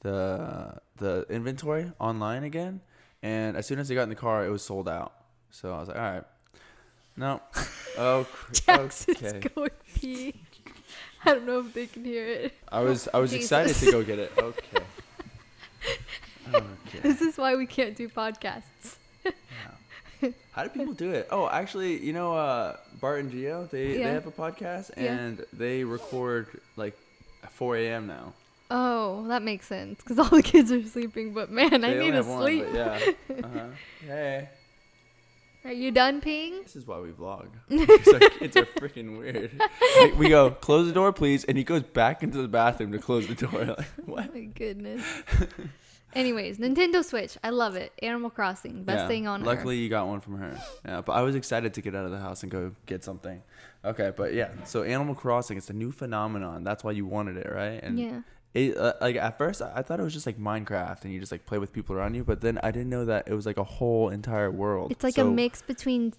the 0.00 0.78
the 0.96 1.26
inventory 1.28 1.92
online 1.98 2.44
again, 2.44 2.80
and 3.22 3.56
as 3.56 3.66
soon 3.66 3.78
as 3.78 3.90
I 3.90 3.94
got 3.94 4.04
in 4.04 4.08
the 4.08 4.14
car, 4.14 4.44
it 4.44 4.50
was 4.50 4.62
sold 4.62 4.88
out. 4.88 5.12
So 5.50 5.72
I 5.74 5.78
was 5.80 5.88
like, 5.88 5.96
all 5.96 6.02
right, 6.02 6.24
no, 7.16 7.40
oh, 7.98 8.26
Jackson's 8.52 9.22
okay. 9.22 9.48
going 9.54 9.70
pee. 9.94 10.34
I 11.24 11.34
don't 11.34 11.46
know 11.46 11.60
if 11.60 11.72
they 11.74 11.86
can 11.86 12.04
hear 12.04 12.26
it. 12.26 12.54
I 12.70 12.80
was 12.80 13.08
I 13.12 13.18
was 13.18 13.30
Jesus. 13.32 13.46
excited 13.46 13.74
to 13.86 13.92
go 13.92 14.02
get 14.04 14.18
it. 14.18 14.32
Okay. 14.42 14.84
Okay. 16.54 17.00
This 17.02 17.20
is 17.20 17.36
why 17.36 17.54
we 17.56 17.66
can't 17.66 17.94
do 17.94 18.08
podcasts. 18.08 18.96
How 20.52 20.64
do 20.64 20.70
people 20.70 20.94
do 20.94 21.10
it? 21.12 21.28
Oh, 21.30 21.48
actually, 21.48 22.02
you 22.04 22.12
know, 22.12 22.34
uh, 22.34 22.76
Bart 23.00 23.20
and 23.20 23.30
Geo, 23.30 23.68
they, 23.70 23.98
they 23.98 24.02
have 24.02 24.26
a 24.26 24.32
podcast 24.32 24.90
Yeah. 24.96 25.12
and 25.14 25.44
they 25.52 25.84
record 25.84 26.48
like 26.76 26.98
4 27.50 27.76
a.m. 27.76 28.06
now. 28.06 28.32
Oh, 28.70 29.26
that 29.28 29.42
makes 29.42 29.66
sense 29.66 29.98
because 30.02 30.18
all 30.18 30.28
the 30.28 30.42
kids 30.42 30.70
are 30.70 30.82
sleeping. 30.82 31.32
But 31.32 31.50
man, 31.50 31.72
I 31.72 31.78
They 31.78 31.86
only 31.94 32.04
need 32.04 32.10
to 32.10 32.16
have 32.16 32.26
one, 32.28 32.42
sleep. 32.42 32.66
yeah. 32.74 32.98
Uh-huh. 33.44 33.66
Hey, 34.06 34.48
Are 35.64 35.72
you 35.72 35.90
done 35.90 36.20
peeing? 36.20 36.62
this 36.64 36.76
is 36.76 36.86
why 36.86 36.98
we 37.00 37.10
vlog. 37.10 37.48
Because 37.68 38.08
our 38.14 38.20
kids 38.30 38.56
are 38.56 38.66
freaking 38.66 39.18
weird. 39.18 39.50
Like, 40.00 40.18
we 40.18 40.28
go, 40.28 40.50
close 40.50 40.86
the 40.86 40.92
door, 40.92 41.12
please, 41.12 41.44
and 41.44 41.56
he 41.56 41.64
goes 41.64 41.82
back 41.82 42.22
into 42.22 42.42
the 42.42 42.48
bathroom 42.48 42.92
to 42.92 42.98
close 42.98 43.26
the 43.26 43.34
door. 43.34 43.64
Like, 43.78 43.86
what? 44.04 44.28
Oh 44.30 44.34
my 44.34 44.44
goodness. 44.44 45.02
Anyways, 46.14 46.58
Nintendo 46.58 47.04
Switch. 47.04 47.36
I 47.44 47.50
love 47.50 47.76
it. 47.76 47.92
Animal 48.02 48.30
Crossing, 48.30 48.82
best 48.82 49.00
Yeah, 49.02 49.08
thing 49.08 49.26
on 49.26 49.44
Luckily, 49.44 49.76
earth. 49.76 49.82
you 49.82 49.88
got 49.90 50.06
one 50.06 50.20
from 50.20 50.38
her. 50.38 50.58
Yeah, 50.84 51.02
but 51.02 51.12
I 51.12 51.20
was 51.20 51.34
excited 51.34 51.74
to 51.74 51.82
get 51.82 51.94
out 51.94 52.06
of 52.06 52.10
the 52.12 52.18
house 52.18 52.42
and 52.42 52.50
go 52.50 52.72
get 52.86 53.04
something. 53.04 53.42
Okay, 53.84 54.12
but 54.16 54.32
yeah, 54.32 54.48
so 54.64 54.82
Animal 54.84 55.14
Crossing, 55.14 55.58
it's 55.58 55.68
a 55.68 55.74
new 55.74 55.92
phenomenon. 55.92 56.64
That's 56.64 56.82
why 56.82 56.92
you 56.92 57.04
wanted 57.06 57.36
it, 57.36 57.50
right? 57.52 57.80
And 57.82 57.98
Yeah. 57.98 58.20
It 58.54 58.76
uh, 58.76 58.94
like 59.00 59.16
at 59.16 59.36
first 59.38 59.60
I 59.62 59.82
thought 59.82 60.00
it 60.00 60.02
was 60.02 60.14
just 60.14 60.26
like 60.26 60.38
Minecraft 60.38 61.04
and 61.04 61.12
you 61.12 61.20
just 61.20 61.32
like 61.32 61.46
play 61.46 61.58
with 61.58 61.72
people 61.72 61.94
around 61.96 62.14
you, 62.14 62.24
but 62.24 62.40
then 62.40 62.58
I 62.62 62.70
didn't 62.70 62.88
know 62.90 63.04
that 63.04 63.28
it 63.28 63.34
was 63.34 63.46
like 63.46 63.56
a 63.58 63.64
whole 63.64 64.08
entire 64.08 64.50
world. 64.50 64.90
It's 64.90 65.04
like 65.04 65.18
a 65.18 65.24
mix 65.24 65.62
between 65.62 66.14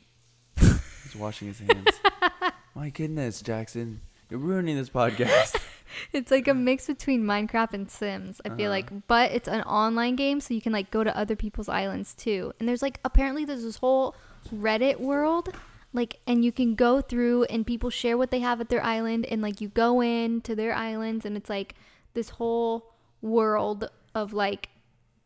He's 0.58 1.16
washing 1.16 1.48
his 1.48 1.58
hands. 1.60 1.88
My 2.74 2.90
goodness, 2.90 3.40
Jackson, 3.42 4.00
you're 4.30 4.40
ruining 4.40 4.76
this 4.76 4.90
podcast. 4.90 5.56
It's 6.12 6.32
like 6.32 6.48
a 6.48 6.52
mix 6.52 6.88
between 6.88 7.22
Minecraft 7.22 7.72
and 7.72 7.90
Sims. 7.90 8.40
I 8.44 8.48
feel 8.48 8.70
Uh-huh. 8.70 8.70
like, 8.70 9.06
but 9.06 9.30
it's 9.30 9.46
an 9.48 9.62
online 9.62 10.16
game, 10.16 10.40
so 10.40 10.52
you 10.52 10.60
can 10.60 10.72
like 10.72 10.90
go 10.90 11.04
to 11.04 11.16
other 11.16 11.36
people's 11.36 11.68
islands 11.68 12.12
too. 12.12 12.52
And 12.58 12.68
there's 12.68 12.82
like 12.82 12.98
apparently 13.04 13.44
there's 13.44 13.62
this 13.62 13.76
whole 13.76 14.16
Reddit 14.52 14.98
world, 14.98 15.50
like, 15.92 16.20
and 16.26 16.44
you 16.44 16.52
can 16.52 16.74
go 16.74 17.00
through 17.00 17.44
and 17.44 17.66
people 17.66 17.90
share 17.90 18.16
what 18.18 18.30
they 18.30 18.40
have 18.40 18.60
at 18.60 18.68
their 18.68 18.82
island, 18.84 19.26
and 19.26 19.40
like 19.42 19.60
you 19.60 19.68
go 19.68 20.02
in 20.02 20.40
to 20.42 20.54
their 20.54 20.74
islands, 20.74 21.24
and 21.24 21.36
it's 21.36 21.48
like 21.50 21.74
this 22.14 22.30
whole 22.30 22.92
world 23.22 23.88
of 24.14 24.32
like 24.32 24.68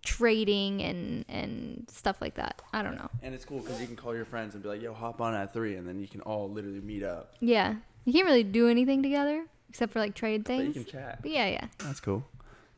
trading 0.03 0.81
and 0.83 1.25
and 1.29 1.87
stuff 1.91 2.21
like 2.21 2.35
that. 2.35 2.63
I 2.73 2.83
don't 2.83 2.97
know. 2.97 3.11
and 3.23 3.35
it's 3.35 3.45
cool 3.45 3.59
because 3.61 3.81
you 3.81 3.87
can 3.87 3.97
call 3.97 4.15
your 4.15 4.25
friends 4.25 4.55
and 4.55 4.63
be 4.63 4.69
like, 4.69 4.81
"Yo, 4.83 4.95
hop 4.95 5.21
on 5.21 5.35
at 5.35 5.53
3 5.53 5.77
and 5.77 5.87
then 5.87 6.01
you 6.01 6.09
can 6.09 6.21
all 6.23 6.49
literally 6.51 6.81
meet 6.81 7.03
up. 7.03 7.35
Yeah, 7.41 7.77
you 8.05 8.13
can't 8.13 8.27
really 8.27 8.45
do 8.45 8.69
anything 8.69 9.03
together 9.03 9.45
except 9.69 9.93
for 9.93 9.99
like 10.01 10.15
trade 10.15 10.45
But 10.45 10.53
you 10.59 10.73
things. 10.73 10.75
can 10.75 10.85
chat. 11.01 11.23
But 11.23 11.31
yeah, 11.31 11.47
yeah. 11.49 11.67
That's 11.79 12.01
cool. 12.01 12.25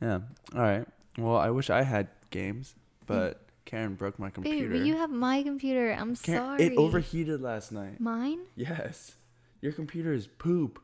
Yeah. 0.00 0.20
All 0.54 0.60
right. 0.62 0.86
Well, 1.16 1.36
I 1.36 1.50
wish 1.50 1.70
I 1.70 1.82
had 1.82 2.08
games, 2.30 2.74
but 3.06 3.41
Karen 3.72 3.94
broke 3.94 4.18
my 4.18 4.28
computer. 4.28 4.68
Babe, 4.68 4.84
you 4.84 4.96
have 4.98 5.10
my 5.10 5.42
computer. 5.42 5.92
I'm 5.92 6.14
Karen, 6.14 6.42
sorry. 6.42 6.62
It 6.62 6.76
overheated 6.76 7.40
last 7.40 7.72
night. 7.72 7.98
Mine? 8.00 8.40
Yes. 8.54 9.14
Your 9.62 9.72
computer 9.72 10.12
is 10.12 10.26
poop. 10.26 10.78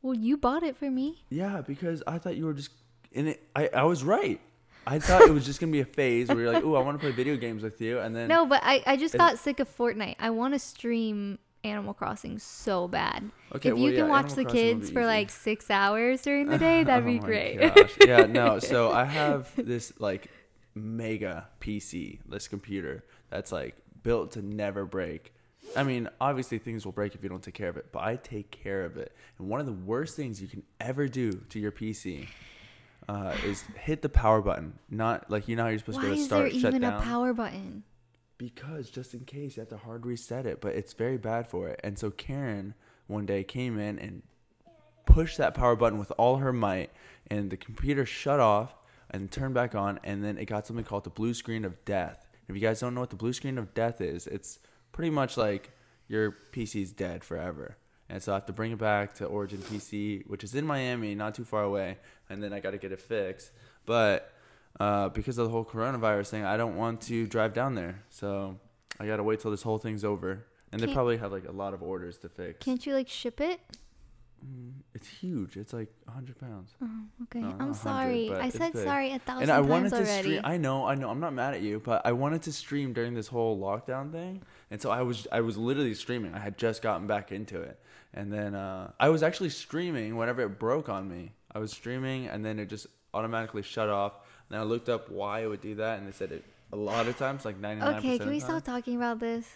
Well, 0.00 0.14
you 0.14 0.38
bought 0.38 0.62
it 0.62 0.74
for 0.74 0.90
me. 0.90 1.22
Yeah, 1.28 1.60
because 1.60 2.02
I 2.06 2.16
thought 2.16 2.36
you 2.36 2.46
were 2.46 2.54
just 2.54 2.70
in 3.12 3.28
it. 3.28 3.46
I, 3.54 3.68
I 3.74 3.82
was 3.82 4.02
right. 4.02 4.40
I 4.86 5.00
thought 5.00 5.20
it 5.20 5.32
was 5.34 5.44
just 5.44 5.60
gonna 5.60 5.72
be 5.72 5.80
a 5.80 5.84
phase 5.84 6.28
where 6.28 6.40
you're 6.40 6.52
like, 6.52 6.64
"Oh, 6.64 6.76
I 6.76 6.80
want 6.80 6.98
to 6.98 6.98
play 6.98 7.10
video 7.10 7.36
games 7.36 7.62
with 7.62 7.78
you," 7.80 7.98
and 7.98 8.16
then 8.16 8.28
No, 8.28 8.46
but 8.46 8.62
I, 8.64 8.82
I 8.86 8.96
just 8.96 9.16
got 9.16 9.38
sick 9.38 9.60
of 9.60 9.68
Fortnite. 9.76 10.16
I 10.18 10.30
want 10.30 10.54
to 10.54 10.58
stream 10.58 11.38
Animal 11.62 11.92
Crossing 11.92 12.38
so 12.38 12.88
bad. 12.88 13.30
Okay, 13.54 13.68
if 13.70 13.74
well, 13.74 13.84
you 13.84 13.90
can 13.92 14.06
yeah, 14.06 14.10
watch 14.10 14.32
Animal 14.32 14.36
the 14.36 14.44
Crossing 14.44 14.80
kids 14.80 14.90
for 14.90 15.04
like 15.04 15.28
six 15.30 15.70
hours 15.70 16.22
during 16.22 16.48
the 16.48 16.58
day, 16.68 16.84
that'd 16.84 17.04
oh 17.04 17.06
be 17.06 17.18
Oh 17.18 17.22
my 17.22 17.26
great. 17.26 17.60
gosh. 17.74 17.96
Yeah, 18.06 18.24
no. 18.26 18.58
So 18.60 18.92
I 18.92 19.04
have 19.20 19.50
this 19.56 19.92
like 19.98 20.30
mega 20.74 21.48
PC, 21.60 22.20
this 22.28 22.48
computer 22.48 23.04
that's 23.30 23.52
like 23.52 23.76
built 24.02 24.32
to 24.32 24.42
never 24.42 24.84
break. 24.84 25.32
I 25.76 25.82
mean, 25.82 26.08
obviously 26.20 26.58
things 26.58 26.84
will 26.84 26.92
break 26.92 27.14
if 27.14 27.22
you 27.22 27.28
don't 27.28 27.42
take 27.42 27.54
care 27.54 27.68
of 27.68 27.76
it, 27.76 27.86
but 27.90 28.02
I 28.02 28.16
take 28.16 28.50
care 28.50 28.84
of 28.84 28.96
it. 28.96 29.12
And 29.38 29.48
one 29.48 29.60
of 29.60 29.66
the 29.66 29.72
worst 29.72 30.16
things 30.16 30.40
you 30.40 30.48
can 30.48 30.62
ever 30.80 31.08
do 31.08 31.32
to 31.48 31.58
your 31.58 31.72
PC 31.72 32.28
uh, 33.08 33.34
is 33.44 33.64
hit 33.76 34.02
the 34.02 34.08
power 34.08 34.40
button. 34.40 34.78
Not 34.90 35.30
like 35.30 35.48
you 35.48 35.56
know 35.56 35.64
how 35.64 35.68
you're 35.70 35.78
supposed 35.78 35.98
Why 35.98 36.04
to 36.04 36.08
go 36.10 36.14
to 36.14 36.20
is 36.20 36.28
there 36.28 36.38
start, 36.38 36.52
shut 36.52 36.74
even 36.74 36.82
down. 36.82 37.02
a 37.02 37.04
power 37.04 37.32
button? 37.32 37.82
Because 38.36 38.90
just 38.90 39.14
in 39.14 39.20
case 39.20 39.56
you 39.56 39.60
have 39.60 39.70
to 39.70 39.76
hard 39.76 40.04
reset 40.04 40.44
it, 40.44 40.60
but 40.60 40.74
it's 40.74 40.92
very 40.92 41.16
bad 41.16 41.48
for 41.48 41.68
it. 41.68 41.80
And 41.82 41.98
so 41.98 42.10
Karen 42.10 42.74
one 43.06 43.26
day 43.26 43.44
came 43.44 43.78
in 43.78 43.98
and 43.98 44.22
pushed 45.06 45.38
that 45.38 45.54
power 45.54 45.76
button 45.76 45.98
with 45.98 46.12
all 46.18 46.36
her 46.36 46.52
might, 46.52 46.90
and 47.28 47.50
the 47.50 47.56
computer 47.56 48.04
shut 48.04 48.40
off 48.40 48.74
and 49.10 49.30
turned 49.30 49.54
back 49.54 49.74
on, 49.74 50.00
and 50.04 50.24
then 50.24 50.38
it 50.38 50.46
got 50.46 50.66
something 50.66 50.84
called 50.84 51.04
the 51.04 51.10
blue 51.10 51.34
screen 51.34 51.64
of 51.64 51.84
death. 51.84 52.26
If 52.48 52.54
you 52.54 52.60
guys 52.60 52.80
don't 52.80 52.94
know 52.94 53.00
what 53.00 53.10
the 53.10 53.16
blue 53.16 53.32
screen 53.32 53.58
of 53.58 53.72
death 53.74 54.00
is, 54.00 54.26
it's 54.26 54.58
pretty 54.92 55.10
much 55.10 55.36
like 55.36 55.70
your 56.08 56.36
PC's 56.52 56.92
dead 56.92 57.24
forever. 57.24 57.76
And 58.08 58.22
so 58.22 58.32
I 58.32 58.36
have 58.36 58.46
to 58.46 58.52
bring 58.52 58.72
it 58.72 58.78
back 58.78 59.14
to 59.14 59.24
Origin 59.24 59.58
PC, 59.60 60.26
which 60.28 60.44
is 60.44 60.54
in 60.54 60.66
Miami, 60.66 61.14
not 61.14 61.34
too 61.34 61.44
far 61.44 61.62
away, 61.62 61.98
and 62.28 62.42
then 62.42 62.52
I 62.52 62.60
got 62.60 62.72
to 62.72 62.78
get 62.78 62.92
it 62.92 63.00
fixed. 63.00 63.50
But 63.86 64.30
uh, 64.78 65.08
because 65.08 65.38
of 65.38 65.46
the 65.46 65.50
whole 65.50 65.64
coronavirus 65.64 66.28
thing, 66.28 66.44
I 66.44 66.56
don't 66.58 66.76
want 66.76 67.00
to 67.02 67.26
drive 67.26 67.54
down 67.54 67.74
there. 67.74 68.02
So 68.10 68.58
I 69.00 69.06
got 69.06 69.16
to 69.16 69.22
wait 69.22 69.40
till 69.40 69.50
this 69.50 69.62
whole 69.62 69.78
thing's 69.78 70.04
over. 70.04 70.46
And 70.70 70.80
they 70.80 70.86
Can't- 70.86 70.96
probably 70.96 71.16
have 71.18 71.32
like 71.32 71.46
a 71.48 71.52
lot 71.52 71.72
of 71.72 71.82
orders 71.82 72.18
to 72.18 72.28
fix. 72.28 72.58
Can't 72.64 72.84
you 72.84 72.92
like 72.94 73.08
ship 73.08 73.40
it? 73.40 73.60
Mm, 74.46 74.72
It's 74.94 75.08
huge. 75.08 75.56
It's 75.56 75.72
like 75.72 75.88
100 76.04 76.38
pounds. 76.38 76.74
Oh, 76.82 76.88
okay. 77.24 77.40
No, 77.40 77.56
I'm 77.58 77.74
sorry. 77.74 78.30
I 78.30 78.48
said 78.50 78.72
big. 78.74 78.84
sorry 78.84 79.12
a 79.12 79.18
thousand 79.18 79.42
And 79.44 79.50
I 79.50 79.56
times 79.56 79.68
wanted 79.68 79.90
to 79.90 79.96
already. 79.96 80.22
stream. 80.22 80.40
I 80.44 80.56
know, 80.56 80.86
I 80.86 80.94
know. 80.94 81.08
I'm 81.10 81.20
not 81.20 81.32
mad 81.32 81.54
at 81.54 81.62
you, 81.62 81.80
but 81.84 82.02
I 82.04 82.12
wanted 82.12 82.42
to 82.42 82.52
stream 82.52 82.92
during 82.92 83.14
this 83.14 83.28
whole 83.28 83.58
lockdown 83.58 84.12
thing, 84.12 84.42
and 84.70 84.80
so 84.80 84.90
I 84.90 85.02
was, 85.02 85.26
I 85.32 85.40
was 85.40 85.56
literally 85.56 85.94
streaming. 85.94 86.34
I 86.34 86.38
had 86.40 86.58
just 86.58 86.82
gotten 86.82 87.06
back 87.06 87.32
into 87.32 87.60
it, 87.62 87.80
and 88.12 88.32
then 88.32 88.54
uh, 88.54 88.90
I 89.00 89.08
was 89.08 89.22
actually 89.22 89.50
streaming 89.50 90.16
whenever 90.16 90.42
it 90.42 90.58
broke 90.58 90.88
on 90.88 91.08
me. 91.08 91.32
I 91.54 91.58
was 91.58 91.72
streaming, 91.72 92.26
and 92.28 92.44
then 92.44 92.58
it 92.58 92.68
just 92.68 92.86
automatically 93.14 93.62
shut 93.62 93.88
off. 93.88 94.12
And 94.50 94.58
I 94.58 94.62
looked 94.62 94.88
up 94.90 95.10
why 95.10 95.40
it 95.42 95.46
would 95.46 95.62
do 95.62 95.74
that, 95.76 95.98
and 95.98 96.06
they 96.06 96.12
said 96.12 96.30
it 96.32 96.44
a 96.72 96.76
lot 96.76 97.06
of 97.08 97.16
times, 97.16 97.44
like 97.44 97.58
99. 97.58 97.94
okay, 97.96 98.18
can 98.18 98.28
we 98.28 98.40
stop 98.40 98.62
talking 98.62 98.96
about 98.96 99.18
this? 99.20 99.46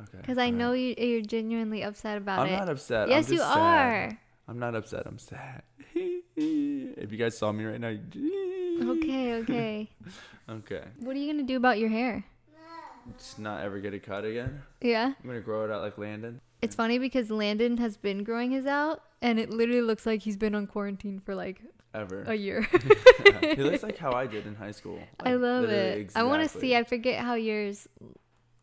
Okay. 0.00 0.16
Because 0.18 0.38
I 0.38 0.46
alright. 0.46 0.54
know 0.54 0.72
you, 0.72 0.94
you're 0.96 1.20
genuinely 1.20 1.82
upset 1.82 2.16
about 2.16 2.48
it. 2.48 2.52
I'm 2.52 2.58
not 2.58 2.68
upset. 2.70 3.04
I'm 3.04 3.10
yes, 3.10 3.28
you 3.28 3.38
sad. 3.38 3.58
are. 3.58 4.18
I'm 4.50 4.58
not 4.58 4.74
upset. 4.74 5.04
I'm 5.06 5.18
sad. 5.18 5.62
if 5.94 7.12
you 7.12 7.16
guys 7.16 7.38
saw 7.38 7.52
me 7.52 7.64
right 7.64 7.80
now, 7.80 7.96
Okay, 8.82 9.34
okay. 9.34 9.90
Okay. 10.50 10.82
What 10.98 11.14
are 11.14 11.18
you 11.20 11.32
gonna 11.32 11.46
do 11.46 11.56
about 11.56 11.78
your 11.78 11.90
hair? 11.90 12.24
Just 13.16 13.38
not 13.38 13.62
ever 13.62 13.78
get 13.78 13.94
a 13.94 14.00
cut 14.00 14.24
again. 14.24 14.62
Yeah. 14.80 15.12
I'm 15.22 15.26
gonna 15.28 15.40
grow 15.40 15.64
it 15.64 15.70
out 15.70 15.80
like 15.80 15.96
Landon. 15.96 16.40
It's 16.60 16.74
funny 16.74 16.98
because 16.98 17.30
Landon 17.30 17.76
has 17.76 17.96
been 17.96 18.24
growing 18.24 18.50
his 18.50 18.66
out, 18.66 19.04
and 19.22 19.38
it 19.38 19.50
literally 19.50 19.82
looks 19.82 20.06
like 20.06 20.22
he's 20.22 20.36
been 20.36 20.56
on 20.56 20.66
quarantine 20.66 21.20
for 21.20 21.36
like 21.36 21.62
Ever. 21.94 22.24
a 22.24 22.34
year. 22.34 22.62
he 23.54 23.62
looks 23.62 23.84
like 23.84 23.96
how 23.96 24.12
I 24.12 24.26
did 24.26 24.44
in 24.44 24.56
high 24.56 24.72
school. 24.72 24.98
I 25.20 25.34
love 25.34 25.66
it. 25.66 26.10
I 26.16 26.24
want 26.24 26.42
to 26.42 26.48
see. 26.48 26.74
I 26.74 26.82
forget 26.82 27.20
how 27.20 27.34
yours. 27.34 27.86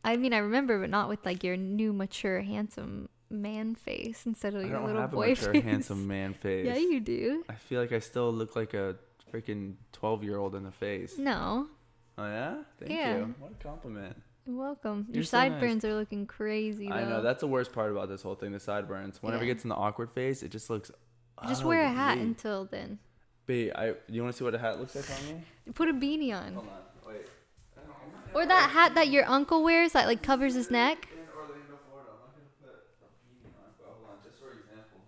I 0.04 0.18
mean, 0.18 0.34
I 0.34 0.40
remember, 0.40 0.78
but 0.82 0.90
not 0.90 1.08
with 1.08 1.26
like 1.26 1.46
your 1.46 1.56
new, 1.56 1.94
mature, 1.94 2.42
handsome 2.42 3.08
man 3.30 3.76
face 3.76 4.26
instead 4.26 4.56
of 4.56 4.66
your 4.66 4.80
little 4.86 5.02
have 5.02 5.12
a 5.14 5.16
boy 5.16 5.36
face. 5.36 5.64
handsome 5.64 6.08
man 6.08 6.34
face. 6.42 6.66
Yeah, 6.66 6.78
you 6.78 7.00
do. 7.00 7.44
I 7.50 7.54
feel 7.56 7.82
like 7.82 7.92
I 7.92 8.00
still 8.00 8.32
look 8.32 8.56
like 8.56 8.74
a 8.74 8.96
freaking 9.34 9.74
12 9.94 10.24
year 10.24 10.38
old 10.38 10.56
in 10.56 10.64
the 10.64 10.72
face. 10.72 11.18
No, 11.18 11.68
Oh, 12.20 12.26
yeah? 12.26 12.56
Thank 12.80 12.92
Yeah. 12.92 13.18
you. 13.18 13.36
What 13.38 13.52
a 13.52 13.64
compliment. 13.64 14.16
you're 14.46 14.56
welcome. 14.58 15.06
Your 15.10 15.16
You're 15.18 15.24
so 15.24 15.38
nice. 15.38 15.52
sideburns 15.52 15.86
are 15.86 15.94
looking 15.94 16.26
crazy. 16.26 16.88
Though. 16.88 16.96
I 16.96 17.04
know. 17.04 17.22
That's 17.22 17.42
the 17.42 17.48
worst 17.48 17.74
part 17.74 17.92
about 17.92 18.10
this 18.10 18.22
whole 18.24 18.34
thing 18.36 18.52
the 18.54 18.60
sideburns. 18.60 19.22
Whenever 19.22 19.44
Yeah. 19.44 19.52
it 19.52 19.54
gets 19.56 19.64
in 19.66 19.70
the 19.70 19.76
awkward 19.76 20.10
face, 20.12 20.42
it 20.42 20.50
just 20.50 20.70
looks. 20.70 20.90
Just 21.48 21.64
wear 21.64 21.84
a 21.84 21.90
hat 21.90 22.18
until 22.18 22.66
then. 22.66 22.98
Babe, 23.46 23.72
I, 23.76 23.94
you 24.10 24.24
want 24.24 24.34
to 24.34 24.38
see 24.38 24.44
what 24.44 24.56
a 24.56 24.58
hat 24.58 24.80
looks 24.80 24.96
like 24.96 25.06
on 25.12 25.28
me? 25.36 25.44
Put 25.76 25.90
a 25.90 25.94
beanie 25.94 26.34
on, 26.36 26.54
Hold 26.54 26.68
on. 26.68 27.14
Wait. 27.14 27.28
or 28.34 28.46
that 28.48 28.72
hat 28.72 28.96
that 28.96 29.10
your 29.10 29.26
uncle 29.26 29.64
wears 29.64 29.92
that 29.94 30.08
like 30.08 30.24
covers 30.24 30.56
his 30.56 30.72
neck. 30.72 31.08
In 31.14 31.20
Orlando, 31.38 31.78
Florida. 31.88 32.10
I'm 32.12 32.20
not 32.26 32.34
going 32.34 32.48
to 32.50 32.58
put 32.60 32.74
a 33.06 33.14
beanie 33.22 33.54
on, 33.54 33.70
but 33.78 33.88
hold 33.94 34.10
on, 34.10 34.18
just 34.26 34.40
for 34.42 34.50
example. 34.52 35.02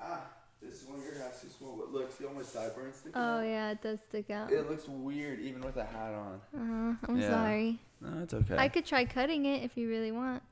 Ah, 0.00 0.20
this 0.62 0.80
is 0.82 0.84
one 0.88 0.98
of 1.00 1.04
your 1.60 1.68
hats 1.70 1.76
too 1.76 1.76
small, 1.76 1.76
but 1.76 1.92
look, 1.92 2.12
see 2.12 2.24
all 2.24 2.34
my 2.34 2.42
sideburns 2.42 2.96
sticking 2.96 3.20
Oh 3.20 3.38
out? 3.38 3.42
yeah, 3.46 3.70
it 3.70 3.82
does 3.82 3.98
stick 4.08 4.30
out. 4.30 4.52
It 4.52 4.68
looks 4.70 4.88
weird 4.88 5.40
even 5.40 5.62
with 5.62 5.76
a 5.76 5.84
hat 5.84 6.14
on. 6.14 6.40
Uh, 6.54 6.96
I'm 7.08 7.20
Yeah. 7.20 7.28
sorry. 7.28 7.78
No, 8.00 8.22
it's 8.22 8.34
okay. 8.34 8.56
I 8.56 8.68
could 8.68 8.86
try 8.86 9.04
cutting 9.04 9.44
it 9.46 9.62
if 9.64 9.76
you 9.76 9.88
really 9.88 10.12
want, 10.12 10.42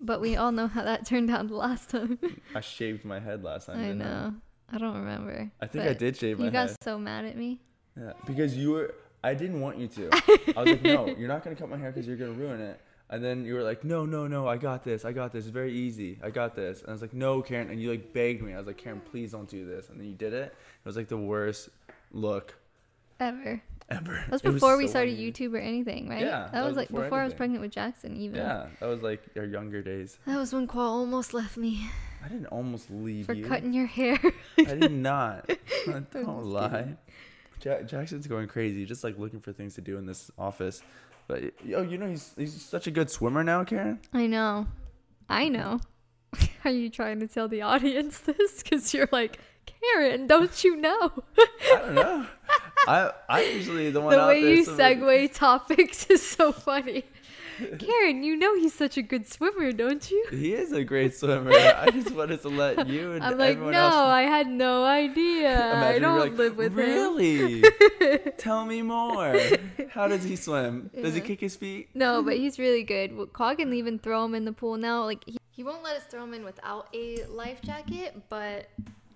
but 0.00 0.20
we 0.20 0.36
all 0.36 0.52
know 0.52 0.66
how 0.66 0.82
that 0.82 1.06
turned 1.06 1.30
out 1.30 1.48
the 1.48 1.54
last 1.54 1.90
time. 1.90 2.18
I 2.54 2.60
shaved 2.60 3.04
my 3.04 3.20
head 3.20 3.44
last 3.44 3.66
time. 3.66 3.78
I 3.78 3.82
didn't 3.82 3.98
know. 3.98 4.34
I 4.72 4.78
don't 4.78 4.94
remember. 4.96 5.50
I 5.60 5.66
think 5.66 5.84
I 5.84 5.88
but 5.88 5.98
did 5.98 6.16
shave 6.16 6.38
my 6.38 6.44
head. 6.44 6.52
You 6.52 6.58
got 6.58 6.68
head. 6.68 6.76
so 6.82 6.98
mad 6.98 7.24
at 7.24 7.36
me. 7.36 7.60
Yeah, 7.98 8.12
because 8.26 8.56
you 8.56 8.70
were. 8.70 8.94
I 9.22 9.34
didn't 9.34 9.60
want 9.60 9.76
you 9.76 9.86
to. 9.88 10.08
I 10.56 10.62
was 10.62 10.70
like, 10.72 10.82
no, 10.82 11.08
you're 11.18 11.28
not 11.28 11.44
gonna 11.44 11.54
cut 11.56 11.68
my 11.68 11.76
hair 11.76 11.90
because 11.92 12.06
you're 12.06 12.16
gonna 12.16 12.32
ruin 12.32 12.60
it. 12.60 12.80
And 13.12 13.22
then 13.24 13.44
you 13.44 13.54
were 13.54 13.62
like, 13.64 13.82
no, 13.84 14.06
no, 14.06 14.26
no, 14.28 14.46
I 14.46 14.56
got 14.56 14.84
this. 14.84 15.04
I 15.04 15.10
got 15.12 15.32
this. 15.32 15.44
It's 15.44 15.52
very 15.52 15.72
easy. 15.72 16.18
I 16.22 16.30
got 16.30 16.54
this. 16.54 16.80
And 16.80 16.90
I 16.90 16.92
was 16.92 17.02
like, 17.02 17.12
no, 17.12 17.42
Karen. 17.42 17.68
And 17.68 17.82
you 17.82 17.90
like 17.90 18.12
begged 18.12 18.40
me. 18.40 18.54
I 18.54 18.58
was 18.58 18.68
like, 18.68 18.78
Karen, 18.78 19.00
please 19.10 19.32
don't 19.32 19.48
do 19.48 19.66
this. 19.66 19.88
And 19.88 19.98
then 19.98 20.06
you 20.06 20.14
did 20.14 20.32
it. 20.32 20.54
It 20.54 20.84
was 20.86 20.96
like 20.96 21.08
the 21.08 21.16
worst 21.18 21.70
look 22.12 22.54
Ever. 23.18 23.60
ever. 23.90 24.24
That's 24.30 24.42
It 24.44 24.46
was 24.46 24.54
before 24.54 24.76
we 24.76 24.86
so 24.86 24.90
started 24.90 25.14
uneven. 25.18 25.32
YouTube 25.34 25.54
or 25.54 25.58
anything, 25.58 26.08
right? 26.08 26.20
Yeah, 26.22 26.48
That, 26.52 26.64
was, 26.64 26.76
like 26.76 26.86
before 26.88 27.02
before 27.04 27.20
I 27.20 27.24
was 27.24 27.34
pregnant 27.34 27.60
with 27.62 27.72
Jackson, 27.72 28.16
even. 28.16 28.36
Yeah, 28.36 28.68
that 28.78 28.86
was 28.86 29.02
like 29.02 29.22
our 29.36 29.44
younger 29.44 29.82
days. 29.82 30.16
That 30.26 30.38
was 30.38 30.52
when 30.52 30.66
Qual 30.68 30.88
almost 31.00 31.34
left 31.34 31.56
me 31.56 31.88
I 32.24 32.28
didn't 32.28 32.46
almost 32.46 32.90
leave 32.90 33.26
for 33.26 33.32
you. 33.32 33.44
cutting 33.44 33.72
your 33.72 33.86
hair. 33.86 34.18
I 34.58 34.74
did 34.74 34.92
not. 35.10 35.50
Don't 36.12 36.44
lie. 36.44 36.94
Ja- 37.64 37.82
Jackson's 37.82 38.26
going 38.28 38.46
crazy, 38.46 38.84
just 38.86 39.02
like 39.02 39.18
looking 39.18 39.40
for 39.40 39.52
things 39.52 39.74
to 39.74 39.80
do 39.80 39.98
in 39.98 40.06
this 40.06 40.30
office. 40.38 40.82
But 41.30 41.64
yo, 41.64 41.82
you 41.82 41.96
know 41.96 42.08
he's 42.08 42.34
he's 42.36 42.60
such 42.60 42.88
a 42.88 42.90
good 42.90 43.08
swimmer 43.08 43.44
now, 43.44 43.62
Karen. 43.62 44.00
I 44.12 44.26
know. 44.26 44.66
I 45.28 45.48
know. 45.48 45.78
Are 46.64 46.72
you 46.72 46.90
trying 46.90 47.20
to 47.20 47.28
tell 47.28 47.46
the 47.46 47.62
audience 47.62 48.18
this? 48.26 48.64
Because 48.64 48.92
you're 48.92 49.08
like, 49.12 49.38
Karen, 49.64 50.26
don't 50.26 50.64
you 50.64 50.74
know? 50.74 51.12
I 51.38 51.46
don't 51.76 51.94
know. 51.94 52.26
I 52.88 53.12
I'm 53.28 53.46
usually 53.54 53.90
the 53.92 54.00
one 54.00 54.18
the 54.18 54.26
way 54.26 54.40
you 54.40 54.66
segue 54.66 55.32
topics 55.32 56.06
is 56.06 56.20
so 56.20 56.50
funny. 56.50 57.04
Karen, 57.78 58.22
you 58.22 58.36
know 58.36 58.54
he's 58.56 58.74
such 58.74 58.96
a 58.96 59.02
good 59.02 59.26
swimmer, 59.26 59.72
don't 59.72 60.10
you? 60.10 60.26
He 60.30 60.54
is 60.54 60.72
a 60.72 60.84
great 60.84 61.14
swimmer. 61.14 61.52
I 61.52 61.90
just 61.90 62.10
wanted 62.12 62.42
to 62.42 62.48
let 62.48 62.86
you 62.88 63.12
and 63.12 63.24
I'm 63.24 63.38
like, 63.38 63.52
everyone 63.52 63.72
no, 63.72 63.80
else. 63.80 63.94
I 63.94 64.22
had 64.22 64.48
no 64.48 64.84
idea. 64.84 65.74
I 65.88 65.98
don't 65.98 66.18
like, 66.18 66.32
live 66.32 66.56
with 66.56 66.72
him. 66.72 66.78
really? 66.78 67.62
Tell 68.38 68.64
me 68.64 68.82
more. 68.82 69.38
How 69.90 70.08
does 70.08 70.24
he 70.24 70.36
swim? 70.36 70.90
Does 71.00 71.14
he 71.14 71.20
kick 71.20 71.40
his 71.40 71.56
feet? 71.56 71.90
No, 71.94 72.22
but 72.22 72.36
he's 72.36 72.58
really 72.58 72.82
good. 72.82 73.16
Well, 73.16 73.26
Cog 73.26 73.58
can 73.58 73.72
even 73.72 73.98
throw 73.98 74.24
him 74.24 74.34
in 74.34 74.44
the 74.44 74.52
pool 74.52 74.76
now. 74.76 75.04
Like 75.04 75.24
he, 75.24 75.38
he 75.50 75.62
won't 75.62 75.82
let 75.82 75.96
us 75.96 76.04
throw 76.04 76.24
him 76.24 76.34
in 76.34 76.44
without 76.44 76.88
a 76.94 77.24
life 77.26 77.60
jacket, 77.62 78.16
but 78.28 78.68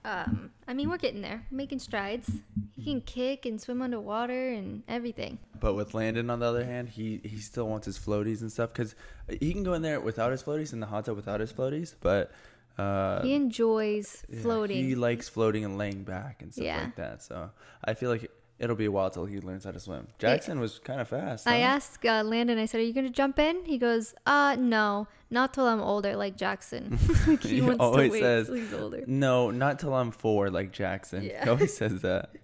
um, 0.05 0.51
I 0.69 0.75
mean 0.75 0.89
we're 0.91 0.99
getting 0.99 1.23
there, 1.23 1.47
making 1.51 1.79
strides. 1.79 2.31
He 2.77 2.85
can 2.93 3.01
kick 3.01 3.47
and 3.47 3.61
swim 3.61 3.81
underwater 3.83 4.51
and 4.51 4.83
everything. 4.89 5.39
But 5.61 5.75
with 5.75 5.95
Landon, 5.95 6.29
on 6.29 6.41
the 6.41 6.47
other 6.47 6.65
hand, 6.65 6.89
he 6.91 7.21
he 7.25 7.39
still 7.39 7.69
wants 7.69 7.87
his 7.87 7.99
floaties 7.99 8.41
and 8.43 8.53
stuff 8.53 8.73
because 8.73 8.95
he 9.41 9.53
can 9.53 9.63
go 9.63 9.73
in 9.75 9.83
there 9.83 10.01
without 10.01 10.31
his 10.33 10.43
floaties 10.43 10.73
in 10.73 10.81
the 10.81 10.87
hot 10.87 11.07
tub 11.07 11.17
without 11.17 11.41
his 11.41 11.53
floaties. 11.53 11.95
But 11.99 12.33
uh, 12.77 13.23
he 13.23 13.35
enjoys 13.35 14.25
yeah, 14.29 14.41
floating. 14.43 14.77
he 14.85 14.95
likes 14.95 15.29
floating 15.29 15.65
and 15.65 15.79
laying 15.79 16.03
back 16.03 16.43
and 16.43 16.53
stuff 16.53 16.65
Yeah. 16.65 16.81
like 16.83 16.97
that. 16.97 17.23
So 17.23 17.51
I 17.85 17.95
feel 17.95 18.11
like 18.11 18.31
it'll 18.59 18.77
be 18.77 18.85
a 18.85 18.91
while 18.91 19.11
till 19.11 19.25
he 19.27 19.41
learns 19.41 19.65
how 19.65 19.71
to 19.73 19.81
swim. 19.81 20.09
Jackson 20.19 20.61
was 20.61 20.79
kind 20.79 21.01
of 21.01 21.09
fast. 21.09 21.47
I 21.47 21.61
huh? 21.61 21.67
asked 21.67 22.05
uh, 22.07 22.23
Landon. 22.23 22.59
I 22.59 22.67
said, 22.67 22.81
"Are 22.81 22.85
you 22.85 22.93
gonna 22.93 23.11
jump 23.11 23.39
in?" 23.39 23.65
He 23.65 23.79
goes, 23.79 24.15
"Uh, 24.27 24.57
no, 24.59 25.09
not 25.31 25.55
till 25.55 25.67
I'm 25.67 25.81
older, 25.81 26.17
like 26.17 26.37
Jackson." 26.37 26.99
like 27.27 27.43
he, 27.43 27.57
He 27.57 27.61
wants 27.61 27.81
always 27.81 28.09
to 28.09 28.13
wait 28.13 28.23
says, 28.23 28.47
till 28.47 28.55
he's 28.57 28.75
older. 28.75 29.05
No, 29.07 29.51
not 29.51 29.79
till 29.79 29.95
I'm 29.95 30.11
four, 30.11 30.51
like 30.51 30.73
Jackson. 30.73 31.23
Yeah. 31.25 31.45
He 31.45 31.51
always 31.51 31.77
says 31.77 32.03
that. 32.03 32.31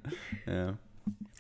Yeah. 0.47 0.73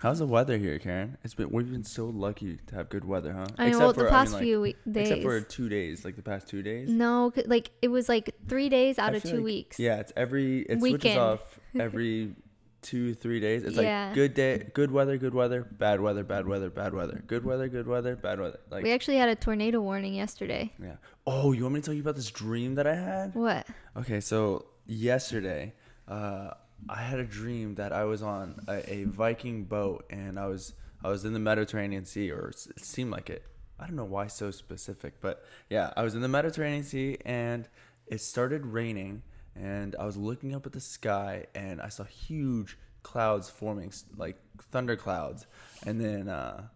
How's 0.00 0.21
the 0.21 0.27
weather 0.27 0.57
here, 0.57 0.79
Karen? 0.79 1.19
It's 1.25 1.35
been 1.35 1.50
we've 1.50 1.71
been 1.71 1.85
so 1.85 2.07
lucky 2.07 2.59
to 2.69 2.75
have 2.75 2.89
good 2.89 3.05
weather, 3.05 3.35
huh? 3.35 3.47
I 3.59 3.69
know 3.69 3.79
well, 3.81 3.93
the 3.93 4.05
for, 4.05 4.09
past 4.09 4.31
mean, 4.31 4.35
like, 4.35 4.43
few 4.43 4.61
we- 4.62 4.77
days. 4.91 5.09
Except 5.11 5.23
for 5.23 5.41
two 5.43 5.69
days, 5.69 6.05
like 6.07 6.17
the 6.17 6.23
past 6.23 6.49
two 6.49 6.62
days. 6.62 6.89
No, 6.89 7.33
like 7.45 7.71
it 7.83 7.89
was 7.89 8.09
like 8.09 8.35
three 8.49 8.71
days 8.71 8.99
out 8.99 9.12
I 9.12 9.17
of 9.19 9.23
two 9.23 9.37
like- 9.37 9.45
weeks. 9.45 9.79
Yeah, 9.79 9.97
it's 10.00 10.12
every 10.17 10.61
it 10.61 10.79
switches 10.79 11.05
Weekend. 11.05 11.19
off 11.19 11.61
every 11.79 12.35
two 12.83 13.15
three 13.15 13.41
days. 13.41 13.63
It's 13.65 13.77
Yeah. 13.77 14.07
like 14.07 14.15
good 14.15 14.35
day, 14.35 14.71
good 14.75 14.91
weather, 14.91 15.17
good 15.19 15.35
weather, 15.35 15.63
bad 15.63 16.01
weather, 16.01 16.25
bad 16.25 16.47
weather, 16.47 16.71
bad 16.71 16.95
weather, 16.95 17.23
good 17.27 17.45
weather, 17.45 17.69
good 17.69 17.87
weather, 17.87 18.17
bad 18.17 18.41
weather. 18.41 18.61
Like 18.71 18.83
we 18.85 18.93
actually 18.93 19.17
had 19.19 19.29
a 19.29 19.35
tornado 19.37 19.81
warning 19.81 20.15
yesterday. 20.15 20.73
yeah. 20.83 20.97
Oh, 21.27 21.53
you 21.53 21.63
want 21.63 21.75
me 21.75 21.81
to 21.81 21.85
tell 21.87 21.95
you 21.95 22.01
about 22.01 22.17
this 22.17 22.31
dream 22.31 22.75
that 22.77 22.87
I 22.87 22.95
had? 22.95 23.35
What? 23.35 23.67
Okay, 23.97 24.21
so 24.21 24.67
yesterday, 24.87 25.75
uh, 26.09 26.51
I 26.89 26.97
had 27.03 27.19
a 27.21 27.25
dream 27.25 27.75
that 27.77 27.93
I 27.93 28.05
was 28.05 28.23
on 28.23 28.61
a, 28.69 28.93
a 28.93 29.05
Viking 29.05 29.65
boat 29.65 30.07
and 30.11 30.39
I 30.39 30.47
was 30.47 30.75
I 31.05 31.09
was 31.09 31.25
in 31.25 31.33
the 31.33 31.39
Mediterranean 31.39 32.05
Sea, 32.05 32.31
or 32.31 32.49
it 32.51 32.81
seemed 32.85 33.11
like 33.11 33.31
it. 33.31 33.43
I 33.79 33.87
don't 33.87 33.97
know 33.97 34.05
why 34.05 34.27
so 34.27 34.51
specific, 34.51 35.15
but 35.21 35.43
yeah, 35.71 35.93
I 35.97 36.03
was 36.03 36.15
in 36.15 36.21
the 36.21 36.29
Mediterranean 36.29 36.85
Sea 36.85 37.17
and 37.25 37.69
it 38.07 38.21
started 38.21 38.67
raining, 38.67 39.23
and 39.57 39.97
I 39.99 40.04
was 40.04 40.16
looking 40.16 40.54
up 40.54 40.66
at 40.66 40.73
the 40.73 40.80
sky 40.80 41.47
and 41.54 41.80
I 41.80 41.88
saw 41.88 42.04
huge 42.04 42.78
clouds 43.02 43.49
forming, 43.50 43.92
like 44.16 44.37
thunder 44.71 44.97
clouds, 44.97 45.47
and 45.87 46.00
then 46.00 46.28
uh, 46.28 46.69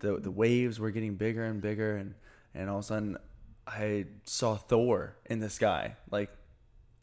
the 0.00 0.18
the 0.18 0.30
waves 0.30 0.78
were 0.80 0.90
getting 0.90 1.14
bigger 1.16 1.44
and 1.44 1.60
bigger, 1.60 1.96
and 1.96 2.14
and 2.54 2.68
all 2.68 2.78
of 2.78 2.84
a 2.84 2.86
sudden 2.86 3.16
I 3.66 4.06
saw 4.24 4.56
Thor 4.56 5.16
in 5.26 5.40
the 5.40 5.50
sky, 5.50 5.96
like 6.10 6.30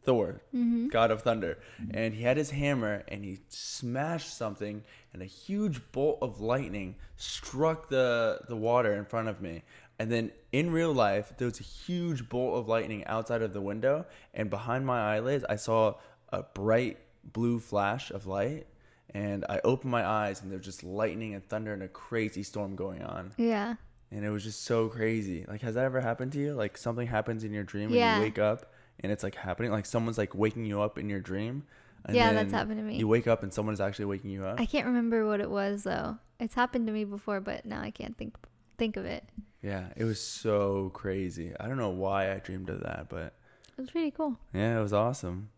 Thor, 0.03 0.41
God 0.89 1.09
of 1.11 1.21
Thunder, 1.23 1.57
and 1.91 2.13
he 2.13 2.23
had 2.23 2.37
his 2.37 2.51
hammer 2.51 3.03
and 3.07 3.23
he 3.25 3.39
smashed 3.49 4.37
something, 4.37 4.83
and 5.13 5.21
a 5.21 5.25
huge 5.25 5.81
bolt 5.91 6.19
of 6.21 6.41
lightning 6.41 6.95
struck 7.17 7.89
the 7.89 8.39
the 8.47 8.55
water 8.55 8.93
in 8.93 9.05
front 9.05 9.29
of 9.29 9.41
me. 9.41 9.63
And 9.99 10.11
then 10.11 10.31
in 10.51 10.71
real 10.71 10.93
life, 10.93 11.33
there 11.37 11.45
was 11.47 11.59
a 11.59 11.63
huge 11.63 12.27
bolt 12.27 12.57
of 12.59 12.67
lightning 12.67 13.05
outside 13.05 13.41
of 13.41 13.53
the 13.53 13.61
window, 13.61 14.05
and 14.33 14.49
behind 14.49 14.85
my 14.85 15.15
eyelids, 15.15 15.45
I 15.47 15.55
saw 15.55 15.95
a 16.29 16.43
bright 16.43 16.97
blue 17.23 17.59
flash 17.59 18.11
of 18.11 18.27
light. 18.27 18.67
And 19.13 19.45
I 19.47 19.61
opened 19.63 19.91
my 19.91 20.05
eyes, 20.05 20.41
and 20.41 20.51
there's 20.51 20.65
just 20.65 20.83
lightning 20.83 21.35
and 21.35 21.47
thunder 21.47 21.71
and 21.73 21.81
a 21.83 21.87
crazy 21.87 22.43
storm 22.43 22.75
going 22.75 23.01
on 23.01 23.31
Yeah. 23.37 23.75
and 24.11 24.25
it 24.25 24.29
was 24.29 24.43
just 24.43 24.63
so 24.63 24.89
crazy. 24.89 25.45
Like, 25.47 25.61
has 25.61 25.75
that 25.75 25.85
ever 25.85 26.01
happened 26.01 26.33
to 26.33 26.39
you? 26.39 26.53
Like, 26.53 26.77
something 26.77 27.07
happens 27.07 27.45
in 27.45 27.53
your 27.53 27.63
dream 27.63 27.91
Yeah. 27.91 28.15
and 28.15 28.21
you 28.23 28.27
wake 28.27 28.39
up 28.39 28.73
and 28.99 29.13
it's 29.13 29.23
like 29.23 29.35
happening. 29.35 29.71
Like, 29.71 29.85
someone's 29.85 30.17
like 30.17 30.35
waking 30.35 30.65
you 30.65 30.81
up 30.81 30.97
in 30.97 31.07
your 31.09 31.21
dream. 31.21 31.63
And 32.03 32.13
Yeah, 32.15 32.33
that's 32.33 32.51
happened 32.51 32.77
to 32.79 32.83
me. 32.83 32.97
You 32.97 33.07
wake 33.07 33.25
up 33.27 33.41
and 33.41 33.53
someone's 33.53 33.79
actually 33.79 34.05
waking 34.05 34.31
you 34.31 34.43
up. 34.45 34.59
I 34.59 34.65
can't 34.65 34.85
remember 34.85 35.25
what 35.25 35.39
it 35.39 35.49
was 35.49 35.83
though. 35.83 36.17
It's 36.39 36.55
happened 36.55 36.85
to 36.87 36.93
me 36.93 37.05
before, 37.05 37.39
but 37.39 37.65
now 37.65 37.81
I 37.81 37.91
can't 37.91 38.17
think 38.17 38.35
think 38.77 38.97
of 38.97 39.05
it. 39.05 39.23
yeah, 39.61 39.87
it 39.95 40.03
was 40.03 40.19
so 40.21 40.91
crazy. 40.93 41.53
I 41.59 41.67
don't 41.67 41.77
know 41.77 41.89
why 41.89 42.31
I 42.33 42.39
dreamed 42.39 42.69
of 42.69 42.81
that, 42.81 43.07
but 43.09 43.33
It 43.77 43.81
was 43.81 43.89
pretty 43.91 44.11
cool. 44.11 44.37
yeah, 44.53 44.77
it 44.79 44.81
was 44.81 44.93
awesome. 44.93 45.49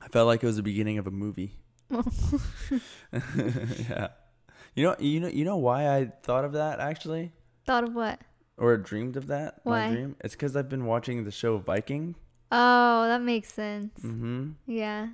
I 0.00 0.08
felt 0.08 0.26
like 0.26 0.42
it 0.42 0.46
was 0.46 0.56
the 0.56 0.62
beginning 0.62 0.98
of 0.98 1.06
a 1.06 1.10
movie. 1.10 1.56
yeah. 3.90 4.08
You 4.74 4.84
know, 4.84 4.96
you 4.98 5.20
know, 5.20 5.28
you 5.28 5.44
know 5.44 5.56
why 5.56 5.96
I 5.96 6.12
thought 6.22 6.44
of 6.44 6.52
that 6.52 6.80
actually, 6.80 7.32
Thought 7.64 7.84
of 7.84 7.94
what? 7.94 8.20
or 8.58 8.76
dreamed 8.76 9.16
of 9.16 9.26
that. 9.28 9.60
Why? 9.64 9.88
My 9.88 9.92
dream. 9.94 10.16
It's 10.20 10.34
because 10.34 10.54
I've 10.56 10.68
been 10.68 10.84
watching 10.86 11.24
the 11.24 11.30
show 11.30 11.58
Viking. 11.58 12.14
Oh, 12.52 13.06
that 13.08 13.22
makes 13.22 13.52
sense. 13.52 13.98
Mm-hmm. 14.02 14.50
Yeah. 14.66 15.08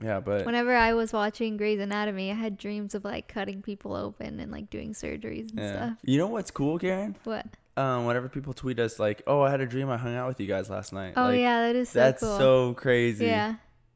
Yeah, 0.00 0.20
but 0.20 0.46
Whenever 0.46 0.74
I 0.74 0.94
was 0.94 1.12
watching 1.12 1.56
Grey's 1.56 1.80
Anatomy, 1.80 2.30
I 2.30 2.34
had 2.34 2.56
dreams 2.56 2.94
of 2.94 3.04
like 3.04 3.28
cutting 3.28 3.62
people 3.62 3.94
open 3.94 4.40
and 4.40 4.50
like 4.50 4.70
doing 4.70 4.92
surgeries 4.92 5.50
and 5.50 5.58
yeah. 5.58 5.72
stuff. 5.72 5.98
You 6.02 6.18
know 6.18 6.28
what's 6.28 6.50
cool, 6.50 6.78
Karen? 6.78 7.16
What? 7.24 7.46
Um, 7.76 8.04
whenever 8.06 8.28
people 8.28 8.52
tweet 8.52 8.78
us 8.78 8.98
like, 8.98 9.22
"Oh, 9.26 9.40
I 9.40 9.50
had 9.50 9.60
a 9.60 9.66
dream 9.66 9.88
I 9.88 9.96
hung 9.96 10.14
out 10.14 10.28
with 10.28 10.40
you 10.40 10.46
guys 10.46 10.68
last 10.68 10.92
night." 10.92 11.14
Oh 11.16 11.24
like, 11.24 11.40
yeah, 11.40 11.66
that 11.66 11.76
is 11.76 11.88
so 11.90 11.98
that's 11.98 12.22
cool. 12.22 12.38
so 12.38 12.74
crazy. 12.74 13.26
yeah, 13.26 13.54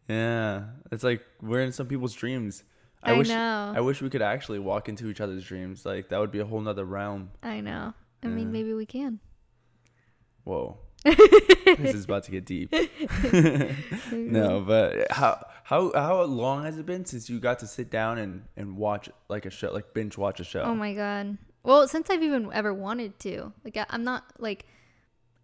Yeah, 0.09 0.65
it's 0.91 1.05
like 1.05 1.23
we're 1.43 1.61
in 1.61 1.73
some 1.73 1.87
people's 1.87 2.15
dreams. 2.15 2.65
I, 3.03 3.13
I 3.13 3.19
wish 3.19 3.29
know. 3.29 3.73
I 3.77 3.81
wish 3.81 4.01
we 4.01 4.09
could 4.09 4.23
actually 4.23 4.61
walk 4.61 4.89
into 4.89 5.09
each 5.09 5.21
other's 5.21 5.45
dreams. 5.45 5.85
Like 5.85 6.09
that 6.09 6.19
would 6.19 6.33
be 6.33 6.41
a 6.41 6.47
whole 6.47 6.61
nother 6.61 6.85
realm. 6.85 7.31
I 7.43 7.61
know. 7.61 7.95
I 8.23 8.29
mean, 8.29 8.51
maybe 8.51 8.75
we 8.75 8.87
can. 8.87 9.21
Whoa. 10.45 10.79
this 11.05 11.95
is 11.95 12.05
about 12.05 12.25
to 12.25 12.31
get 12.31 12.45
deep. 12.45 12.73
no, 14.13 14.61
but 14.61 15.11
how 15.13 15.45
how 15.67 15.91
how 15.95 16.23
long 16.23 16.63
has 16.63 16.79
it 16.79 16.87
been 16.87 17.05
since 17.05 17.29
you 17.29 17.41
got 17.41 17.59
to 17.59 17.67
sit 17.67 17.91
down 17.91 18.19
and 18.19 18.45
and 18.57 18.77
watch 18.77 19.11
like 19.29 19.47
a 19.47 19.51
show, 19.51 19.73
like 19.73 19.93
binge 19.95 20.17
watch 20.17 20.39
a 20.39 20.45
show? 20.45 20.63
Oh 20.63 20.77
my 20.77 20.95
god. 20.95 21.39
Well, 21.65 21.89
since 21.89 22.09
I've 22.09 22.23
even 22.23 22.49
ever 22.53 22.73
wanted 22.73 23.19
to, 23.27 23.53
like, 23.65 23.77
I, 23.77 23.85
I'm 23.91 24.05
not 24.05 24.23
like, 24.39 24.67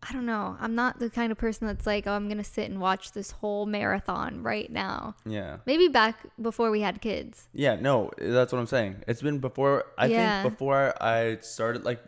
I 0.09 0.13
don't 0.13 0.25
know. 0.25 0.57
I'm 0.61 0.77
not 0.77 1.01
the 1.01 1.11
kind 1.11 1.33
of 1.33 1.39
person 1.39 1.67
that's 1.67 1.85
like, 1.89 2.07
oh, 2.07 2.13
I'm 2.13 2.29
gonna 2.29 2.45
sit 2.45 2.71
and 2.71 2.81
watch 2.81 3.11
this 3.11 3.33
whole 3.33 3.67
marathon 3.67 4.45
right 4.45 4.71
now. 4.71 5.17
yeah. 5.27 5.57
Maybe 5.67 5.89
back 5.89 6.15
before 6.41 6.71
we 6.71 6.81
had 6.83 7.01
kids. 7.01 7.49
Yeah, 7.53 7.75
no, 7.75 8.13
that's 8.17 8.53
what 8.53 8.61
I'm 8.61 8.69
saying. 8.69 9.03
It's 9.09 9.23
been 9.23 9.41
before 9.41 9.87
I 9.99 10.07
Yeah. 10.07 10.43
think 10.43 10.53
before 10.53 10.95
I 11.03 11.39
started 11.41 11.85
like 11.85 12.01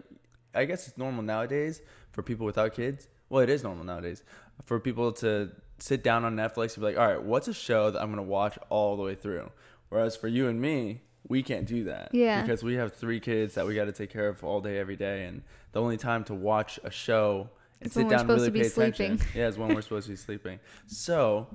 I 0.54 0.66
guess 0.66 0.86
it's 0.86 0.96
normal 0.96 1.24
nowadays 1.24 1.82
for 2.12 2.22
people 2.22 2.46
without 2.46 2.74
kids. 2.74 3.08
Well, 3.28 3.42
it 3.42 3.50
is 3.50 3.64
normal 3.64 3.84
nowadays 3.84 4.22
for 4.64 4.78
people 4.78 5.10
to 5.14 5.50
sit 5.84 6.02
down 6.02 6.24
on 6.24 6.34
Netflix 6.34 6.74
and 6.74 6.82
be 6.82 6.92
like, 6.92 6.98
"All 6.98 7.06
right, 7.06 7.22
what's 7.22 7.46
a 7.48 7.52
show 7.52 7.90
that 7.90 8.00
I'm 8.00 8.08
going 8.08 8.16
to 8.24 8.30
watch 8.30 8.58
all 8.70 8.96
the 8.96 9.02
way 9.02 9.14
through?" 9.14 9.50
Whereas 9.90 10.16
for 10.16 10.28
you 10.28 10.48
and 10.48 10.60
me, 10.60 11.02
we 11.28 11.42
can't 11.42 11.66
do 11.66 11.84
that. 11.84 12.10
Yeah. 12.12 12.40
Because 12.42 12.62
we 12.62 12.74
have 12.74 12.94
three 12.94 13.20
kids 13.20 13.54
that 13.54 13.66
we 13.66 13.74
got 13.74 13.84
to 13.84 13.92
take 13.92 14.10
care 14.10 14.28
of 14.28 14.42
all 14.42 14.60
day 14.60 14.78
every 14.78 14.96
day 14.96 15.24
and 15.24 15.42
the 15.72 15.80
only 15.80 15.96
time 15.96 16.24
to 16.24 16.34
watch 16.34 16.80
a 16.84 16.90
show 16.90 17.48
and 17.80 17.88
Is 17.88 17.94
sit 17.94 18.08
down 18.08 18.20
and 18.20 18.28
really 18.30 18.50
pay 18.50 18.66
attention. 18.66 19.18
sleeping. 19.18 19.28
Yeah, 19.34 19.48
is 19.48 19.58
when 19.58 19.74
we're 19.74 19.82
supposed 19.82 20.06
to 20.06 20.12
be 20.12 20.16
sleeping. 20.16 20.58
So, 20.86 21.46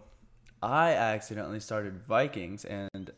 I 0.61 0.91
accidentally 0.93 1.59
started 1.59 2.01
Vikings 2.07 2.65
and 2.65 3.11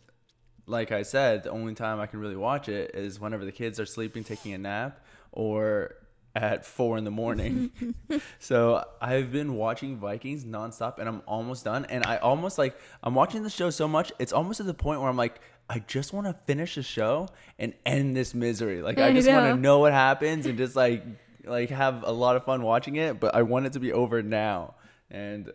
like 0.68 0.91
I 0.91 1.01
said, 1.03 1.44
the 1.44 1.51
only 1.51 1.74
time 1.74 2.00
I 2.00 2.06
can 2.06 2.20
really 2.20 2.36
watch 2.36 2.70
it 2.70 2.91
is 2.94 3.20
whenever 3.20 3.44
the 3.46 3.51
kids 3.51 3.80
are 3.80 3.86
sleeping, 3.86 4.24
taking 4.24 4.53
a 4.53 4.58
nap, 4.58 5.03
or 5.32 5.96
at 6.36 6.66
four 6.66 6.98
in 6.98 7.04
the 7.04 7.12
morning. 7.12 7.72
so 8.40 8.86
I've 9.02 9.32
been 9.32 9.56
watching 9.56 9.98
Vikings 9.98 10.46
nonstop, 10.46 10.98
and 11.00 11.08
I'm 11.10 11.22
almost 11.28 11.66
done. 11.66 11.86
And 11.86 12.06
I 12.06 12.18
almost 12.18 12.58
like 12.58 12.76
I'm 13.04 13.16
watching 13.16 13.44
the 13.44 13.50
show 13.50 13.70
so 13.70 13.88
much, 13.88 14.12
it's 14.20 14.32
almost 14.34 14.58
to 14.58 14.64
the 14.64 14.74
point 14.74 15.02
where 15.02 15.10
I'm 15.10 15.18
like, 15.18 15.40
I 15.70 15.80
just 15.80 16.14
want 16.14 16.28
to 16.28 16.34
finish 16.46 16.76
the 16.76 16.84
show 16.84 17.30
and 17.60 17.74
end 17.86 18.16
this 18.16 18.34
misery. 18.34 18.82
Like 18.82 18.98
I 18.98 19.08
I 19.08 19.14
just 19.14 19.30
want 19.30 19.46
to 19.56 19.58
know 19.58 19.80
what 19.80 19.94
happens 19.94 20.46
and 20.46 20.58
just 20.58 20.76
like 20.76 21.04
like 21.46 21.70
have 21.70 22.04
a 22.04 22.12
lot 22.12 22.36
of 22.36 22.46
fun 22.46 22.62
watching 22.62 22.96
it. 22.98 23.20
But 23.20 23.36
I 23.36 23.42
want 23.44 23.66
it 23.66 23.74
to 23.74 23.80
be 23.80 23.92
over 23.94 24.22
now, 24.22 24.76
and 25.10 25.52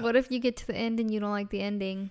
What 0.00 0.16
if 0.16 0.30
you 0.30 0.38
get 0.38 0.56
to 0.58 0.66
the 0.66 0.74
end 0.76 0.98
and 1.00 1.10
you 1.12 1.20
don't 1.20 1.30
like 1.30 1.50
the 1.50 1.60
ending, 1.60 2.10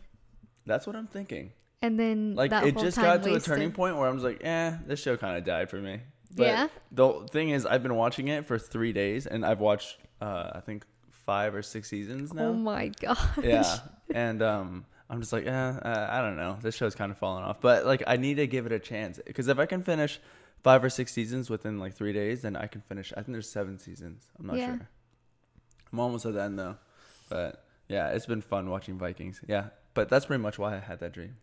that's 0.66 0.88
what 0.88 0.96
I'm 0.96 1.08
thinking. 1.08 1.52
and 1.82 2.00
then 2.00 2.36
Like 2.36 2.52
it 2.52 2.78
just 2.78 2.98
got 2.98 3.24
to 3.24 3.32
wasted? 3.32 3.52
a 3.52 3.56
turning 3.56 3.72
point 3.72 3.98
where 3.98 4.08
I 4.08 4.12
was 4.12 4.24
like, 4.24 4.44
eh, 4.44 4.78
this 4.88 5.02
show 5.02 5.18
kind 5.18 5.38
of 5.38 5.44
died 5.44 5.70
for 5.70 5.78
me. 5.78 6.00
But 6.36 6.48
Yeah? 6.48 6.68
The 6.92 7.28
thing 7.32 7.50
is, 7.50 7.66
I've 7.66 7.84
been 7.84 7.96
watching 7.96 8.28
it 8.28 8.46
for 8.46 8.58
three 8.60 8.94
days, 8.94 9.26
and 9.28 9.46
I've 9.46 9.60
watched, 9.60 9.98
uh, 10.22 10.52
I 10.56 10.60
think, 10.62 10.86
five 11.26 11.56
or 11.56 11.62
six 11.62 11.90
seasons 11.90 12.34
now. 12.34 12.46
Oh 12.48 12.54
my 12.54 12.88
gosh. 13.02 13.18
yeah, 13.42 13.80
and 14.14 14.42
um, 14.42 14.86
I'm 15.10 15.20
just 15.22 15.32
like, 15.34 15.46
eh, 15.46 15.50
uh, 15.52 16.08
I 16.12 16.22
don't 16.22 16.36
know. 16.38 16.58
This 16.62 16.76
show's 16.76 16.96
kind 16.96 17.12
of 17.12 17.18
falling 17.18 17.44
off, 17.44 17.62
but 17.62 17.86
like, 17.86 18.04
I 18.08 18.18
need 18.18 18.36
to 18.36 18.48
give 18.48 18.66
it 18.66 18.72
a 18.72 18.80
chance 18.80 19.20
because 19.26 19.48
if 19.48 19.58
I 19.60 19.66
can 19.66 19.84
finish 19.84 20.20
five 20.64 20.84
or 20.84 20.90
six 20.90 21.12
seasons 21.14 21.50
within 21.50 21.78
like 21.80 21.94
three 21.94 22.14
days, 22.14 22.42
then 22.42 22.56
I 22.56 22.68
can 22.68 22.82
finish. 22.82 23.12
I 23.14 23.22
think 23.22 23.34
there's 23.34 23.50
seven 23.50 23.78
seasons. 23.80 24.26
I'm 24.40 24.48
not 24.48 24.58
Yeah. 24.58 24.66
sure. 24.78 24.90
I'm 25.92 26.00
almost 26.00 26.26
at 26.26 26.34
the 26.34 26.42
end 26.42 26.58
though, 26.58 26.78
but 27.30 27.64
yeah, 27.88 28.10
it's 28.10 28.26
been 28.26 28.42
fun 28.42 28.70
watching 28.70 28.98
Vikings. 28.98 29.40
Yeah, 29.48 29.68
but 29.94 30.10
that's 30.10 30.26
pretty 30.26 30.42
much 30.42 30.58
why 30.58 30.76
I 30.76 30.80
had 30.80 31.00
that 31.02 31.12
dream. 31.14 31.36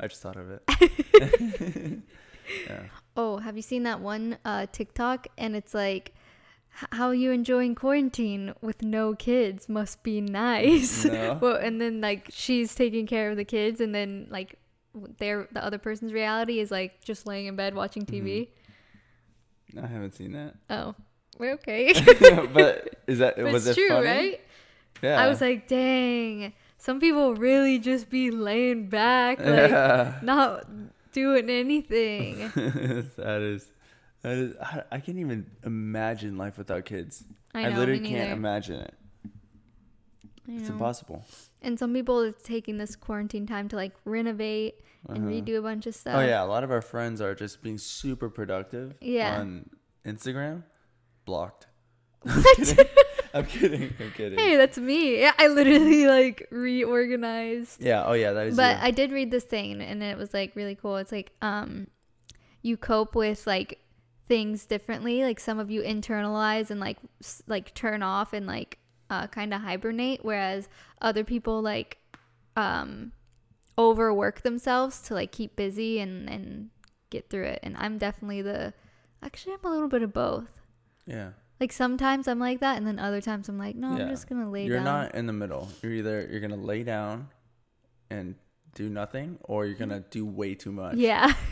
I 0.00 0.06
just 0.08 0.20
thought 0.22 0.36
of 0.36 0.50
it. 0.50 0.62
yeah. 2.66 2.80
Oh, 3.20 3.38
have 3.38 3.56
you 3.56 3.62
seen 3.62 3.82
that 3.82 4.00
one 4.00 4.38
uh, 4.44 4.66
TikTok? 4.70 5.26
And 5.36 5.56
it's 5.56 5.74
like, 5.74 6.14
"H- 6.80 6.88
how 6.92 7.10
you 7.10 7.32
enjoying 7.32 7.74
quarantine 7.74 8.54
with 8.62 8.80
no 8.80 9.14
kids 9.14 9.68
must 9.68 10.04
be 10.04 10.20
nice. 10.20 11.04
No. 11.04 11.36
well, 11.42 11.56
and 11.56 11.80
then 11.80 12.00
like 12.00 12.28
she's 12.30 12.76
taking 12.76 13.06
care 13.08 13.30
of 13.32 13.36
the 13.36 13.44
kids, 13.44 13.80
and 13.80 13.92
then 13.92 14.28
like 14.30 14.54
their 15.18 15.48
the 15.50 15.62
other 15.64 15.78
person's 15.78 16.12
reality 16.12 16.60
is 16.60 16.70
like 16.70 17.02
just 17.02 17.26
laying 17.26 17.46
in 17.46 17.56
bed 17.56 17.74
watching 17.74 18.06
TV. 18.06 18.48
I 19.76 19.86
haven't 19.86 20.14
seen 20.14 20.32
that. 20.32 20.54
Oh, 20.70 20.94
we're 21.38 21.54
okay. 21.54 21.92
but 22.54 23.02
is 23.08 23.18
that 23.18 23.34
But 23.36 23.52
was 23.52 23.66
it's 23.66 23.76
it 23.76 23.80
true, 23.80 23.88
funny? 23.96 24.06
right? 24.06 24.40
Yeah. 25.02 25.20
I 25.20 25.28
was 25.28 25.40
like, 25.40 25.66
dang, 25.68 26.52
some 26.78 27.00
people 27.00 27.34
really 27.34 27.78
just 27.80 28.08
be 28.10 28.30
laying 28.30 28.88
back, 28.88 29.38
like 29.40 29.70
yeah. 29.70 30.18
not 30.22 30.66
doing 31.12 31.48
anything. 31.50 32.38
that 33.16 33.40
is 33.42 33.70
that 34.22 34.32
is 34.36 34.56
I, 34.56 34.82
I 34.92 35.00
can't 35.00 35.18
even 35.18 35.50
imagine 35.64 36.36
life 36.38 36.58
without 36.58 36.84
kids. 36.84 37.24
I 37.54 37.68
know, 37.70 37.78
literally 37.78 38.00
me 38.00 38.08
can't 38.08 38.32
imagine 38.32 38.80
it. 38.80 38.94
I 40.48 40.52
It's 40.52 40.68
impossible. 40.68 41.24
And 41.62 41.78
some 41.78 41.92
people 41.92 42.20
are 42.20 42.32
taking 42.32 42.78
this 42.78 42.96
quarantine 42.96 43.46
time 43.46 43.68
to 43.68 43.76
like 43.76 43.94
renovate 44.04 44.80
and 45.08 45.18
Uh-huh. 45.18 45.28
redo 45.28 45.58
a 45.58 45.62
bunch 45.62 45.86
of 45.86 45.94
stuff. 45.94 46.14
Oh 46.16 46.20
yeah, 46.24 46.42
a 46.42 46.46
lot 46.46 46.64
of 46.64 46.70
our 46.70 46.82
friends 46.82 47.20
are 47.20 47.34
just 47.34 47.62
being 47.62 47.78
super 47.78 48.28
productive 48.30 48.94
Yeah. 49.00 49.40
on 49.40 49.70
Instagram. 50.04 50.64
Blocked. 51.24 51.66
What? 52.22 52.88
I'm 53.38 53.46
kidding. 53.46 53.94
I'm 54.00 54.10
kidding. 54.12 54.38
hey, 54.38 54.56
that's 54.56 54.78
me. 54.78 55.20
Yeah, 55.20 55.32
I 55.38 55.48
literally 55.48 56.06
like 56.06 56.46
reorganized. 56.50 57.80
Yeah, 57.82 58.04
oh 58.06 58.12
yeah, 58.14 58.32
that 58.32 58.46
is 58.48 58.56
But 58.56 58.76
you. 58.78 58.82
I 58.84 58.90
did 58.90 59.12
read 59.12 59.30
this 59.30 59.44
thing 59.44 59.80
and 59.80 60.02
it 60.02 60.16
was 60.18 60.32
like 60.34 60.54
really 60.56 60.74
cool. 60.74 60.96
It's 60.96 61.12
like 61.12 61.32
um 61.42 61.86
you 62.62 62.76
cope 62.76 63.14
with 63.14 63.46
like 63.46 63.78
things 64.28 64.66
differently. 64.66 65.22
Like 65.22 65.40
some 65.40 65.58
of 65.58 65.70
you 65.70 65.82
internalize 65.82 66.70
and 66.70 66.80
like 66.80 66.98
s- 67.22 67.42
like 67.46 67.74
turn 67.74 68.02
off 68.02 68.32
and 68.32 68.46
like 68.46 68.78
uh 69.10 69.26
kind 69.28 69.54
of 69.54 69.62
hibernate 69.62 70.20
whereas 70.22 70.68
other 71.00 71.24
people 71.24 71.62
like 71.62 71.96
um 72.56 73.12
overwork 73.78 74.42
themselves 74.42 75.00
to 75.02 75.14
like 75.14 75.30
keep 75.32 75.54
busy 75.56 76.00
and 76.00 76.28
and 76.28 76.70
get 77.10 77.30
through 77.30 77.44
it. 77.44 77.60
And 77.62 77.76
I'm 77.78 77.96
definitely 77.98 78.42
the 78.42 78.74
actually 79.22 79.54
I'm 79.54 79.60
a 79.64 79.70
little 79.72 79.88
bit 79.88 80.02
of 80.02 80.12
both. 80.12 80.48
yeah. 81.06 81.30
Like 81.60 81.72
sometimes 81.72 82.28
I'm 82.28 82.38
like 82.38 82.60
that 82.60 82.76
and 82.76 82.86
then 82.86 82.98
other 82.98 83.20
times 83.20 83.48
I'm 83.48 83.58
like, 83.58 83.74
no, 83.76 83.96
Yeah. 83.96 84.04
I'm 84.04 84.08
just 84.10 84.28
to 84.28 84.48
lay 84.48 84.62
down. 84.62 84.70
You're 84.70 84.80
not 84.80 85.14
in 85.14 85.26
the 85.26 85.32
middle. 85.32 85.68
You're 85.82 85.92
either 85.92 86.28
you're 86.30 86.40
gonna 86.40 86.56
lay 86.56 86.82
down 86.84 87.28
and 88.10 88.36
do 88.74 88.88
nothing, 88.88 89.38
or 89.44 89.66
you're 89.66 89.76
gonna 89.78 90.04
do 90.10 90.24
way 90.24 90.54
too 90.54 90.72
much. 90.72 90.96
yeah. 90.96 91.32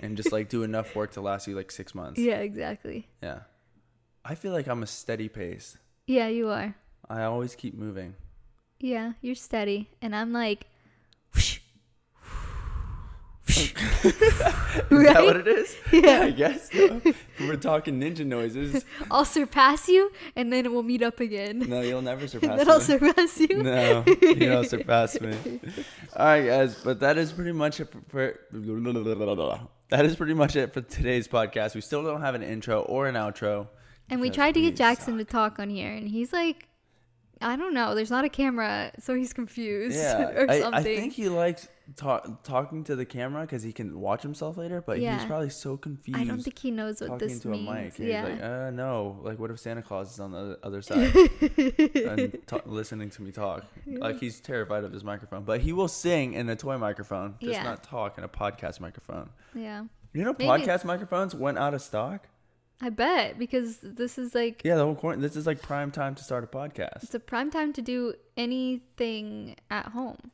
And 0.00 0.16
just 0.16 0.32
like 0.32 0.48
do 0.48 0.62
enough 0.70 0.94
work 0.96 1.12
to 1.12 1.20
last 1.20 1.46
you 1.46 1.54
like 1.54 1.70
six 1.70 1.94
months. 1.94 2.18
yeah, 2.20 2.38
exactly. 2.38 3.08
Yeah. 3.22 3.40
I 4.24 4.34
feel 4.34 4.52
like 4.52 4.66
I'm 4.66 4.82
a 4.82 4.86
steady 4.86 5.28
pace. 5.28 5.78
Yeah, 6.08 6.26
you 6.26 6.48
are. 6.50 6.74
I 7.08 7.22
always 7.22 7.54
keep 7.54 7.74
moving. 7.74 8.16
Yeah, 8.80 9.12
you're 9.20 9.36
steady. 9.36 9.88
And 10.02 10.14
I'm 10.14 10.32
like, 10.32 10.66
Is 13.56 13.72
that 14.90 15.22
what 15.24 15.36
it 15.36 15.48
is? 15.48 15.76
Yeah. 15.92 16.22
I 16.22 16.30
guess. 16.30 16.70
so. 16.70 17.00
We're 17.40 17.56
talking 17.56 17.98
ninja 18.00 18.26
noises. 18.26 18.84
I'll 19.10 19.24
surpass 19.24 19.88
you 19.88 20.10
and 20.34 20.52
then 20.52 20.72
we'll 20.72 20.82
meet 20.82 21.02
up 21.02 21.20
again. 21.20 21.60
No, 21.60 21.80
you'll 21.80 22.02
never 22.02 22.26
surpass 22.28 22.58
then 22.58 22.68
I'll 22.68 22.80
surpass 22.80 23.40
you. 23.40 23.62
No, 23.62 24.04
you 24.20 24.34
don't 24.34 24.68
surpass 24.68 25.20
me. 25.20 25.34
All 26.16 26.26
right, 26.26 26.44
guys, 26.46 26.74
but 26.82 27.00
that 27.00 27.16
is 27.16 27.32
pretty 27.32 27.52
much 27.52 27.80
it 27.80 27.88
for, 28.08 28.38
that 28.52 30.04
is 30.04 30.16
pretty 30.16 30.34
much 30.34 30.56
it 30.56 30.74
for 30.74 30.80
today's 30.82 31.28
podcast. 31.28 31.74
We 31.74 31.80
still 31.80 32.02
don't 32.02 32.20
have 32.20 32.34
an 32.34 32.42
intro 32.42 32.82
or 32.82 33.06
an 33.06 33.14
outro. 33.14 33.68
And 34.10 34.20
we 34.20 34.30
tried 34.30 34.52
to 34.54 34.60
get 34.60 34.76
Jackson 34.76 35.18
to 35.18 35.24
talk 35.24 35.58
on 35.58 35.70
here 35.70 35.92
and 35.92 36.08
he's 36.08 36.32
like, 36.32 36.68
I 37.40 37.56
don't 37.56 37.74
know. 37.74 37.94
There's 37.94 38.10
not 38.10 38.24
a 38.24 38.28
camera, 38.28 38.92
so 38.98 39.14
he's 39.14 39.32
confused 39.32 39.96
Yeah, 39.96 40.30
or 40.30 40.50
I, 40.50 40.60
something. 40.60 40.80
I 40.80 40.82
think 40.82 41.12
he 41.12 41.28
likes 41.28 41.68
ta- 41.94 42.22
talking 42.42 42.82
to 42.84 42.96
the 42.96 43.04
camera 43.04 43.42
because 43.42 43.62
he 43.62 43.72
can 43.72 44.00
watch 44.00 44.22
himself 44.22 44.56
later. 44.56 44.80
But 44.84 44.98
Yeah. 45.00 45.16
he's 45.18 45.26
probably 45.26 45.50
so 45.50 45.76
confused. 45.76 46.18
I 46.20 46.24
don't 46.24 46.40
think 46.42 46.58
he 46.58 46.70
knows 46.70 47.00
what 47.00 47.18
this 47.20 47.40
to 47.40 47.48
means. 47.48 47.68
a 47.68 47.72
mic. 47.72 47.98
Yeah. 47.98 48.28
He's 48.28 48.32
like, 48.40 48.42
uh, 48.42 48.70
no. 48.70 49.20
Like, 49.22 49.38
what 49.38 49.50
if 49.50 49.60
Santa 49.60 49.82
Claus 49.82 50.12
is 50.12 50.20
on 50.20 50.32
the 50.32 50.58
other 50.62 50.82
side 50.82 51.14
and 51.56 52.38
ta- 52.46 52.60
listening 52.66 53.10
to 53.10 53.22
me 53.22 53.30
talk? 53.32 53.64
Like, 53.86 54.18
he's 54.18 54.40
terrified 54.40 54.84
of 54.84 54.92
his 54.92 55.04
microphone, 55.04 55.44
but 55.44 55.60
he 55.60 55.72
will 55.72 55.88
sing 55.88 56.34
in 56.34 56.48
a 56.48 56.56
toy 56.56 56.76
microphone, 56.78 57.36
just 57.40 57.52
Yeah. 57.52 57.62
not 57.62 57.82
talk 57.84 58.18
in 58.18 58.24
a 58.24 58.28
podcast 58.28 58.80
microphone. 58.80 59.30
yeah. 59.54 59.84
You 60.12 60.24
know, 60.24 60.34
Maybe- 60.38 60.48
podcast 60.64 60.84
microphones 60.84 61.34
went 61.34 61.58
out 61.58 61.74
of 61.74 61.82
stock. 61.82 62.28
I 62.80 62.90
bet 62.90 63.38
because 63.38 63.78
this 63.82 64.18
is 64.18 64.34
like 64.34 64.60
Yeah, 64.64 64.76
the 64.76 64.84
whole 64.84 64.94
quarantine. 64.94 65.22
This 65.22 65.34
is 65.36 65.46
like 65.46 65.62
prime 65.62 65.90
time 65.90 66.14
to 66.14 66.22
start 66.24 66.44
a 66.44 66.46
podcast. 66.46 67.04
it's 67.04 67.14
a 67.14 67.20
prime 67.20 67.50
time 67.50 67.72
to 67.74 67.80
do 67.82 68.14
anything 68.36 69.56
at 69.70 69.86
home. 69.88 70.30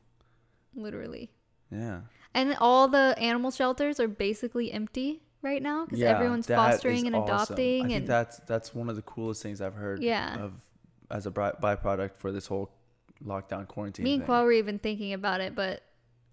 literally. 0.74 1.30
Yeah. 1.72 2.00
And 2.34 2.56
all 2.60 2.88
the 2.88 3.14
animal 3.18 3.50
shelters 3.50 4.00
are 4.00 4.08
basically 4.08 4.72
empty 4.72 5.22
right 5.42 5.62
now 5.62 5.84
because 5.84 6.02
everyone's 6.02 6.46
fostering 6.46 7.06
and 7.06 7.16
awesome. 7.16 7.34
adopting 7.34 7.84
I 7.84 7.88
think 7.88 7.98
and 7.98 8.06
that's 8.06 8.38
that's 8.46 8.74
one 8.74 8.88
of 8.88 8.96
the 8.96 9.02
coolest 9.02 9.42
things 9.42 9.60
I've 9.60 9.74
heard. 9.74 10.02
Yeah. 10.02 10.36
Of 10.38 10.52
as 11.10 11.26
a 11.26 11.30
byproduct 11.30 12.12
for 12.16 12.32
this 12.32 12.46
whole 12.46 12.70
lockdown 13.24 13.68
quarantine. 13.68 14.04
me 14.04 14.14
and 14.14 14.22
thing. 14.22 14.26
Qua 14.26 14.42
were 14.42 14.52
even 14.52 14.78
thinking 14.78 15.12
about 15.12 15.40
it, 15.40 15.54
but 15.54 15.82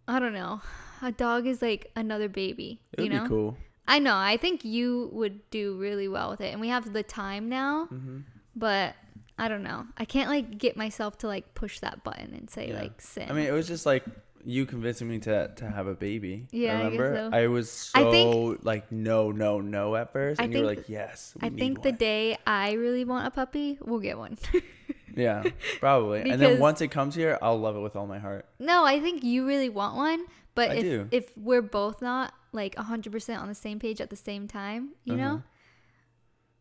I 0.07 0.19
don't 0.19 0.33
know. 0.33 0.61
A 1.01 1.11
dog 1.11 1.47
is 1.47 1.61
like 1.61 1.91
another 1.95 2.29
baby. 2.29 2.81
It 2.93 3.01
would 3.01 3.11
you 3.11 3.17
know? 3.17 3.23
be 3.23 3.29
cool. 3.29 3.57
I 3.87 3.99
know. 3.99 4.15
I 4.15 4.37
think 4.37 4.63
you 4.63 5.09
would 5.13 5.49
do 5.49 5.75
really 5.77 6.07
well 6.07 6.29
with 6.29 6.41
it, 6.41 6.51
and 6.51 6.61
we 6.61 6.69
have 6.69 6.93
the 6.93 7.03
time 7.03 7.49
now. 7.49 7.85
Mm-hmm. 7.91 8.19
But 8.55 8.95
I 9.37 9.47
don't 9.47 9.63
know. 9.63 9.85
I 9.97 10.05
can't 10.05 10.29
like 10.29 10.57
get 10.57 10.77
myself 10.77 11.17
to 11.19 11.27
like 11.27 11.55
push 11.55 11.79
that 11.79 12.03
button 12.03 12.33
and 12.33 12.49
say 12.49 12.69
Yeah. 12.69 12.81
like 12.81 13.01
sin. 13.01 13.27
I 13.29 13.33
mean, 13.33 13.47
it 13.47 13.51
was 13.51 13.67
just 13.67 13.85
like 13.85 14.03
you 14.45 14.65
convincing 14.65 15.07
me 15.09 15.19
to 15.19 15.49
to 15.55 15.69
have 15.69 15.87
a 15.87 15.95
baby. 15.95 16.47
Yeah, 16.51 16.73
I 16.79 16.83
remember? 16.83 17.15
so. 17.31 17.37
I 17.37 17.47
was 17.47 17.69
so 17.71 18.07
I 18.07 18.11
think- 18.11 18.59
like 18.63 18.91
no, 18.91 19.31
no, 19.31 19.59
no 19.61 19.95
at 19.95 20.11
first, 20.13 20.39
I 20.41 20.45
and 20.45 20.53
you 20.53 20.59
were 20.63 20.67
think- 20.75 20.79
like, 20.79 20.89
yes. 20.89 21.33
We 21.41 21.47
I 21.47 21.49
think 21.51 21.81
the 21.83 21.91
day 21.91 22.37
I 22.47 22.73
really 22.73 23.05
want 23.05 23.27
a 23.27 23.31
puppy, 23.31 23.77
we'll 23.81 23.99
get 23.99 24.17
one. 24.17 24.37
Yeah, 25.15 25.43
probably. 25.79 26.29
and 26.29 26.39
then 26.41 26.59
once 26.59 26.79
it 26.81 26.89
comes 26.89 27.13
here, 27.15 27.37
I'll 27.41 27.59
love 27.59 27.75
it 27.75 27.79
with 27.81 27.95
all 27.97 28.07
my 28.07 28.19
heart. 28.19 28.45
no, 28.59 28.85
I 28.85 29.01
think 29.01 29.23
you 29.23 29.45
really 29.45 29.67
want 29.67 29.97
one, 29.97 30.23
but 30.55 30.71
I 30.71 30.73
if 30.75 30.81
do. 30.83 31.07
if 31.11 31.37
we're 31.37 31.63
both 31.63 32.01
not 32.01 32.31
like 32.53 32.75
100% 32.75 33.39
on 33.41 33.47
the 33.49 33.55
same 33.55 33.79
page 33.79 33.99
at 33.99 34.09
the 34.11 34.15
same 34.15 34.47
time, 34.47 34.91
you 35.03 35.15
Uh-huh. 35.15 35.21
know? 35.23 35.43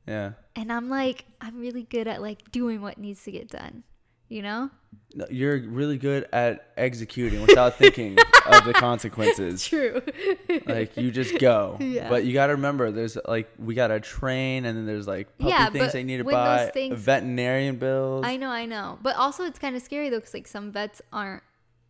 Yeah. 0.07 0.33
And 0.57 0.73
I'm 0.73 0.89
like 0.89 1.27
I'm 1.41 1.61
really 1.61 1.85
good 1.85 2.09
at 2.09 2.21
like 2.23 2.51
doing 2.51 2.81
what 2.81 2.99
needs 2.99 3.23
to 3.25 3.31
get 3.31 3.49
done, 3.49 3.85
you 4.29 4.43
know? 4.43 4.71
No, 5.15 5.27
You're 5.31 5.59
really 5.61 5.97
good 5.97 6.29
at 6.33 6.71
executing 6.77 7.41
without 7.41 7.77
thinking 7.77 8.19
of 8.47 8.65
the 8.65 8.73
consequences. 8.77 9.65
True. 9.67 10.03
Like 10.67 10.97
you 10.97 11.11
just 11.11 11.39
go. 11.39 11.77
Yeah. 11.81 12.09
But 12.11 12.25
you 12.25 12.35
got 12.35 12.49
to 12.49 12.53
remember, 12.55 12.91
there's 12.91 13.17
like 13.27 13.51
we 13.59 13.75
got 13.75 13.89
to 13.89 14.01
train, 14.01 14.65
and 14.67 14.77
then 14.77 14.85
there's 14.87 15.07
like 15.07 15.37
puppy 15.39 15.51
Yeah, 15.51 15.71
things 15.71 15.93
they 15.93 16.05
need 16.05 16.19
to 16.19 16.25
buy, 16.25 16.71
things- 16.75 17.01
veterinarian 17.01 17.77
bills. 17.77 18.25
I 18.27 18.37
know, 18.37 18.51
I 18.51 18.67
know. 18.67 18.99
But 19.03 19.17
also 19.17 19.45
it's 19.45 19.59
kind 19.59 19.75
of 19.77 19.83
scary 19.83 20.11
though 20.11 20.21
cuz 20.21 20.35
like 20.35 20.47
some 20.47 20.73
vets 20.73 21.01
aren't 21.13 21.43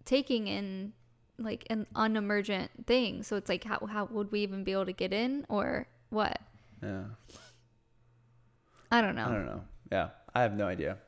taking 0.05 0.46
in 0.46 0.92
like 1.38 1.64
an 1.70 1.87
unemergent 1.96 2.70
thing. 2.87 3.22
So 3.24 3.37
it's 3.37 3.48
like 3.48 3.64
how 3.64 3.85
how 3.87 4.05
would 4.12 4.31
we 4.31 4.40
even 4.40 4.62
be 4.64 4.72
able 4.72 4.87
to 4.87 4.92
get 4.92 5.12
in 5.12 5.44
or 5.48 5.87
what? 6.11 6.40
yeah. 6.83 7.05
I 8.90 9.01
don't 9.03 9.16
know. 9.16 9.27
I 9.27 9.33
don't 9.33 9.46
know. 9.46 9.64
Yeah. 9.92 10.09
I 10.35 10.42
have 10.42 10.55
no 10.57 10.66
idea. 10.66 10.98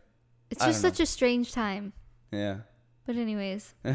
It's 0.51 0.65
just 0.65 0.83
know. 0.83 0.91
such 0.91 1.01
a 1.01 1.07
strange 1.07 1.53
time. 1.53 1.93
Yeah. 2.33 2.59
But 3.07 3.17
anyways, 3.17 3.75
All 3.85 3.95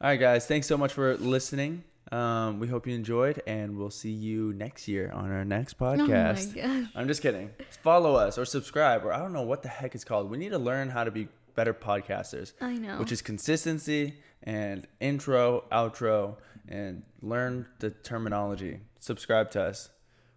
right, 0.00 0.16
guys. 0.16 0.46
Thanks 0.46 0.66
so 0.66 0.76
much 0.76 0.92
for 0.92 1.16
listening. 1.16 1.84
Um, 2.12 2.60
we 2.60 2.68
hope 2.68 2.86
you 2.86 2.94
enjoyed, 2.94 3.42
and 3.46 3.76
we'll 3.76 3.90
see 3.90 4.10
you 4.10 4.52
next 4.52 4.86
year 4.86 5.10
on 5.12 5.32
our 5.32 5.44
next 5.44 5.78
podcast. 5.78 6.52
Oh 6.54 6.60
my 6.60 6.80
gosh. 6.80 6.88
I'm 6.94 7.08
just 7.08 7.22
kidding. 7.22 7.50
Follow 7.82 8.14
us 8.14 8.38
or 8.38 8.44
subscribe, 8.44 9.04
or 9.04 9.12
I 9.12 9.18
don't 9.18 9.32
know 9.32 9.42
what 9.42 9.62
the 9.62 9.68
heck 9.68 9.94
it's 9.94 10.04
called. 10.04 10.30
We 10.30 10.38
need 10.38 10.50
to 10.50 10.58
learn 10.58 10.90
how 10.90 11.04
to 11.04 11.10
be 11.10 11.28
better 11.54 11.72
podcasters, 11.72 12.52
I 12.60 12.74
know. 12.74 12.98
which 12.98 13.12
is 13.12 13.22
consistency 13.22 14.14
and 14.42 14.86
intro, 15.00 15.64
outro, 15.72 16.36
and 16.68 17.02
learn 17.22 17.66
the 17.78 17.90
terminology. 17.90 18.80
Subscribe 19.00 19.50
to 19.52 19.62
us 19.62 19.90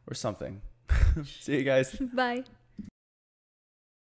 or 0.09 0.13
something. 0.13 0.61
see 1.25 1.57
you 1.57 1.63
guys. 1.63 1.91
Bye. 2.13 2.43